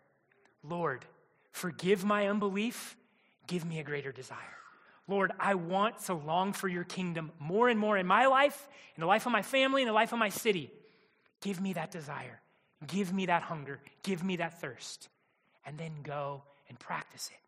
Lord, 0.64 1.04
forgive 1.52 2.06
my 2.06 2.30
unbelief, 2.30 2.96
give 3.48 3.66
me 3.66 3.80
a 3.80 3.84
greater 3.84 4.14
desire. 4.14 4.38
Lord, 5.06 5.34
I 5.42 5.56
want 5.56 6.00
to 6.06 6.14
long 6.14 6.54
for 6.54 6.70
your 6.70 6.86
kingdom 6.86 7.34
more 7.38 7.68
and 7.68 7.78
more 7.78 7.98
in 7.98 8.08
my 8.08 8.28
life, 8.28 8.70
in 8.96 9.02
the 9.02 9.08
life 9.08 9.26
of 9.26 9.34
my 9.34 9.42
family, 9.42 9.82
in 9.82 9.90
the 9.90 9.94
life 9.94 10.14
of 10.14 10.20
my 10.20 10.30
city. 10.30 10.72
Give 11.42 11.60
me 11.60 11.74
that 11.74 11.92
desire. 11.92 12.40
Give 12.88 13.12
me 13.12 13.26
that 13.26 13.42
hunger. 13.42 13.82
Give 14.04 14.24
me 14.24 14.38
that 14.38 14.62
thirst. 14.62 15.10
And 15.66 15.78
then 15.78 15.92
go 16.02 16.44
and 16.70 16.80
practice 16.80 17.30
it. 17.34 17.40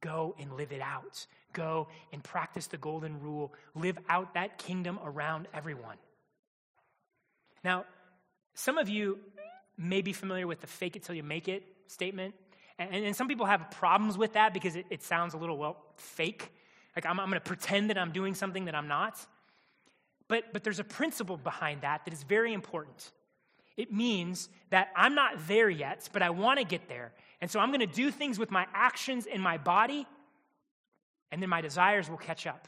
Go 0.00 0.34
and 0.38 0.52
live 0.56 0.72
it 0.72 0.80
out. 0.80 1.26
Go 1.52 1.88
and 2.12 2.22
practice 2.22 2.66
the 2.66 2.76
golden 2.76 3.20
rule. 3.20 3.52
Live 3.74 3.98
out 4.08 4.34
that 4.34 4.58
kingdom 4.58 4.98
around 5.04 5.48
everyone. 5.54 5.96
Now, 7.64 7.84
some 8.54 8.78
of 8.78 8.88
you 8.88 9.18
may 9.78 10.02
be 10.02 10.12
familiar 10.12 10.46
with 10.46 10.60
the 10.60 10.66
fake 10.66 10.96
it 10.96 11.02
till 11.02 11.14
you 11.14 11.22
make 11.22 11.48
it 11.48 11.62
statement. 11.86 12.34
And, 12.78 13.06
and 13.06 13.16
some 13.16 13.28
people 13.28 13.46
have 13.46 13.70
problems 13.70 14.18
with 14.18 14.34
that 14.34 14.52
because 14.52 14.76
it, 14.76 14.86
it 14.90 15.02
sounds 15.02 15.34
a 15.34 15.36
little, 15.36 15.56
well, 15.56 15.76
fake. 15.96 16.52
Like 16.94 17.06
I'm, 17.06 17.18
I'm 17.18 17.28
going 17.28 17.40
to 17.40 17.46
pretend 17.46 17.90
that 17.90 17.98
I'm 17.98 18.12
doing 18.12 18.34
something 18.34 18.66
that 18.66 18.74
I'm 18.74 18.88
not. 18.88 19.18
But, 20.28 20.52
but 20.52 20.64
there's 20.64 20.80
a 20.80 20.84
principle 20.84 21.36
behind 21.36 21.82
that 21.82 22.04
that 22.04 22.12
is 22.12 22.22
very 22.22 22.52
important. 22.52 23.12
It 23.76 23.92
means 23.92 24.48
that 24.70 24.88
I'm 24.96 25.14
not 25.14 25.46
there 25.46 25.68
yet, 25.68 26.08
but 26.12 26.22
I 26.22 26.30
want 26.30 26.58
to 26.58 26.64
get 26.64 26.88
there. 26.88 27.12
And 27.40 27.50
so 27.50 27.60
I'm 27.60 27.68
going 27.68 27.80
to 27.80 27.86
do 27.86 28.10
things 28.10 28.38
with 28.38 28.50
my 28.50 28.66
actions 28.72 29.26
and 29.30 29.42
my 29.42 29.58
body, 29.58 30.06
and 31.30 31.42
then 31.42 31.50
my 31.50 31.60
desires 31.60 32.08
will 32.08 32.16
catch 32.16 32.46
up. 32.46 32.66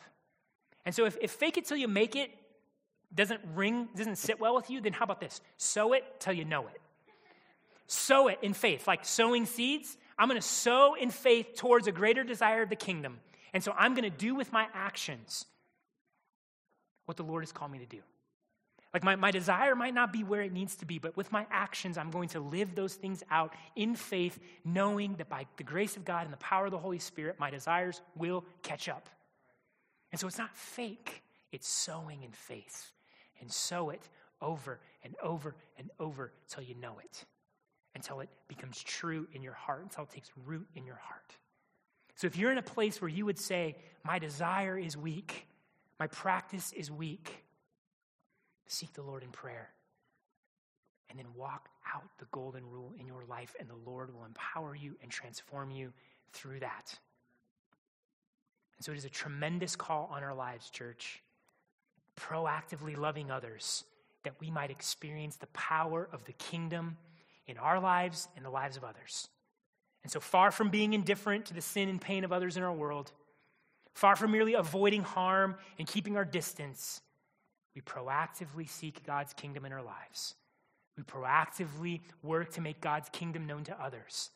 And 0.84 0.94
so 0.94 1.04
if, 1.04 1.16
if 1.20 1.30
fake 1.30 1.56
it 1.56 1.64
till 1.64 1.76
you 1.76 1.88
make 1.88 2.16
it 2.16 2.30
doesn't 3.14 3.40
ring, 3.54 3.88
doesn't 3.96 4.16
sit 4.16 4.38
well 4.38 4.54
with 4.54 4.68
you, 4.70 4.80
then 4.80 4.92
how 4.92 5.04
about 5.04 5.20
this? 5.20 5.40
Sow 5.56 5.94
it 5.94 6.04
till 6.20 6.34
you 6.34 6.44
know 6.44 6.66
it 6.66 6.80
sow 7.88 8.28
it 8.28 8.38
in 8.42 8.52
faith, 8.52 8.86
like 8.86 9.04
sowing 9.04 9.46
seeds. 9.46 9.96
I'm 10.18 10.28
going 10.28 10.40
to 10.40 10.46
sow 10.46 10.94
in 10.94 11.10
faith 11.10 11.54
towards 11.56 11.86
a 11.86 11.92
greater 11.92 12.22
desire 12.22 12.62
of 12.62 12.68
the 12.68 12.76
kingdom. 12.76 13.18
And 13.52 13.64
so 13.64 13.74
I'm 13.76 13.94
going 13.94 14.08
to 14.08 14.16
do 14.16 14.34
with 14.34 14.52
my 14.52 14.68
actions 14.74 15.46
what 17.06 17.16
the 17.16 17.22
Lord 17.24 17.42
has 17.42 17.50
called 17.50 17.72
me 17.72 17.78
to 17.78 17.86
do. 17.86 18.00
Like 18.98 19.04
my, 19.04 19.14
my 19.14 19.30
desire 19.30 19.76
might 19.76 19.94
not 19.94 20.12
be 20.12 20.24
where 20.24 20.42
it 20.42 20.52
needs 20.52 20.74
to 20.76 20.84
be, 20.84 20.98
but 20.98 21.16
with 21.16 21.30
my 21.30 21.46
actions, 21.52 21.96
I'm 21.96 22.10
going 22.10 22.30
to 22.30 22.40
live 22.40 22.74
those 22.74 22.96
things 22.96 23.22
out 23.30 23.54
in 23.76 23.94
faith, 23.94 24.40
knowing 24.64 25.14
that 25.18 25.28
by 25.28 25.46
the 25.56 25.62
grace 25.62 25.96
of 25.96 26.04
God 26.04 26.24
and 26.24 26.32
the 26.32 26.38
power 26.38 26.64
of 26.64 26.72
the 26.72 26.78
Holy 26.78 26.98
Spirit, 26.98 27.36
my 27.38 27.48
desires 27.48 28.02
will 28.16 28.44
catch 28.64 28.88
up. 28.88 29.08
And 30.10 30.20
so 30.20 30.26
it's 30.26 30.36
not 30.36 30.56
fake, 30.56 31.22
it's 31.52 31.68
sowing 31.68 32.24
in 32.24 32.32
faith. 32.32 32.90
And 33.40 33.52
sow 33.52 33.90
it 33.90 34.02
over 34.42 34.80
and 35.04 35.14
over 35.22 35.54
and 35.78 35.92
over 36.00 36.32
till 36.48 36.64
you 36.64 36.74
know 36.74 36.96
it 36.98 37.24
until 37.94 38.18
it 38.18 38.28
becomes 38.48 38.82
true 38.82 39.28
in 39.32 39.42
your 39.42 39.52
heart, 39.52 39.84
until 39.84 40.02
it 40.02 40.10
takes 40.10 40.32
root 40.44 40.66
in 40.74 40.84
your 40.84 40.98
heart. 41.00 41.36
So 42.16 42.26
if 42.26 42.36
you're 42.36 42.50
in 42.50 42.58
a 42.58 42.62
place 42.62 43.00
where 43.00 43.08
you 43.08 43.26
would 43.26 43.38
say, 43.38 43.76
My 44.04 44.18
desire 44.18 44.76
is 44.76 44.96
weak, 44.96 45.46
my 46.00 46.08
practice 46.08 46.72
is 46.72 46.90
weak, 46.90 47.44
seek 48.68 48.92
the 48.92 49.02
Lord 49.02 49.22
in 49.22 49.30
prayer. 49.30 49.70
And 51.10 51.18
then 51.18 51.26
walk 51.34 51.70
out 51.94 52.04
the 52.18 52.26
golden 52.32 52.68
rule 52.68 52.92
in 53.00 53.06
your 53.06 53.24
life, 53.24 53.56
and 53.58 53.68
the 53.68 53.90
Lord 53.90 54.14
will 54.14 54.24
empower 54.24 54.76
you 54.76 54.94
and 55.02 55.10
transform 55.10 55.70
you 55.70 55.92
through 56.32 56.60
that. 56.60 56.98
And 58.76 58.84
so 58.84 58.92
it 58.92 58.98
is 58.98 59.04
a 59.04 59.10
tremendous 59.10 59.74
call 59.74 60.08
on 60.12 60.22
our 60.22 60.34
lives, 60.34 60.70
church. 60.70 61.22
Proactively 62.16 62.96
loving 62.96 63.30
others 63.30 63.84
that 64.24 64.34
we 64.40 64.50
might 64.50 64.70
experience 64.70 65.36
the 65.36 65.46
power 65.48 66.08
of 66.12 66.24
the 66.24 66.32
kingdom 66.34 66.96
in 67.46 67.56
our 67.56 67.80
lives 67.80 68.28
and 68.36 68.44
the 68.44 68.50
lives 68.50 68.76
of 68.76 68.84
others. 68.84 69.28
And 70.02 70.12
so, 70.12 70.20
far 70.20 70.50
from 70.50 70.70
being 70.70 70.92
indifferent 70.92 71.46
to 71.46 71.54
the 71.54 71.60
sin 71.60 71.88
and 71.88 72.00
pain 72.00 72.24
of 72.24 72.32
others 72.32 72.56
in 72.56 72.62
our 72.62 72.72
world, 72.72 73.12
far 73.94 74.16
from 74.16 74.30
merely 74.32 74.54
avoiding 74.54 75.02
harm 75.02 75.56
and 75.78 75.88
keeping 75.88 76.16
our 76.16 76.24
distance, 76.24 77.00
we 77.78 77.82
proactively 77.82 78.68
seek 78.68 79.06
God's 79.06 79.32
kingdom 79.32 79.64
in 79.64 79.72
our 79.72 79.82
lives. 79.82 80.34
We 80.96 81.04
proactively 81.04 82.00
work 82.24 82.52
to 82.54 82.60
make 82.60 82.80
God's 82.80 83.08
kingdom 83.10 83.46
known 83.46 83.62
to 83.64 83.80
others. 83.80 84.30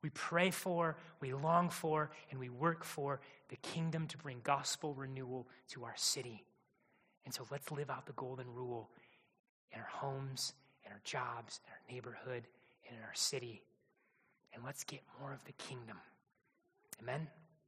We 0.00 0.10
pray 0.10 0.52
for, 0.52 0.96
we 1.20 1.32
long 1.32 1.70
for, 1.70 2.12
and 2.30 2.38
we 2.38 2.50
work 2.50 2.84
for 2.84 3.20
the 3.48 3.56
kingdom 3.56 4.06
to 4.06 4.18
bring 4.18 4.38
gospel 4.44 4.94
renewal 4.94 5.48
to 5.70 5.82
our 5.82 5.96
city. 5.96 6.44
And 7.24 7.34
so 7.34 7.44
let's 7.50 7.72
live 7.72 7.90
out 7.90 8.06
the 8.06 8.12
golden 8.12 8.46
rule 8.54 8.90
in 9.72 9.80
our 9.80 9.88
homes 9.90 10.52
in 10.86 10.92
our 10.92 11.00
jobs, 11.04 11.60
in 11.66 11.70
our 11.72 11.94
neighborhood, 11.94 12.46
and 12.86 12.96
in 12.96 13.02
our 13.02 13.14
city. 13.14 13.62
And 14.54 14.64
let's 14.64 14.84
get 14.84 15.00
more 15.20 15.32
of 15.32 15.44
the 15.44 15.52
kingdom. 15.52 15.98
Amen. 17.02 17.28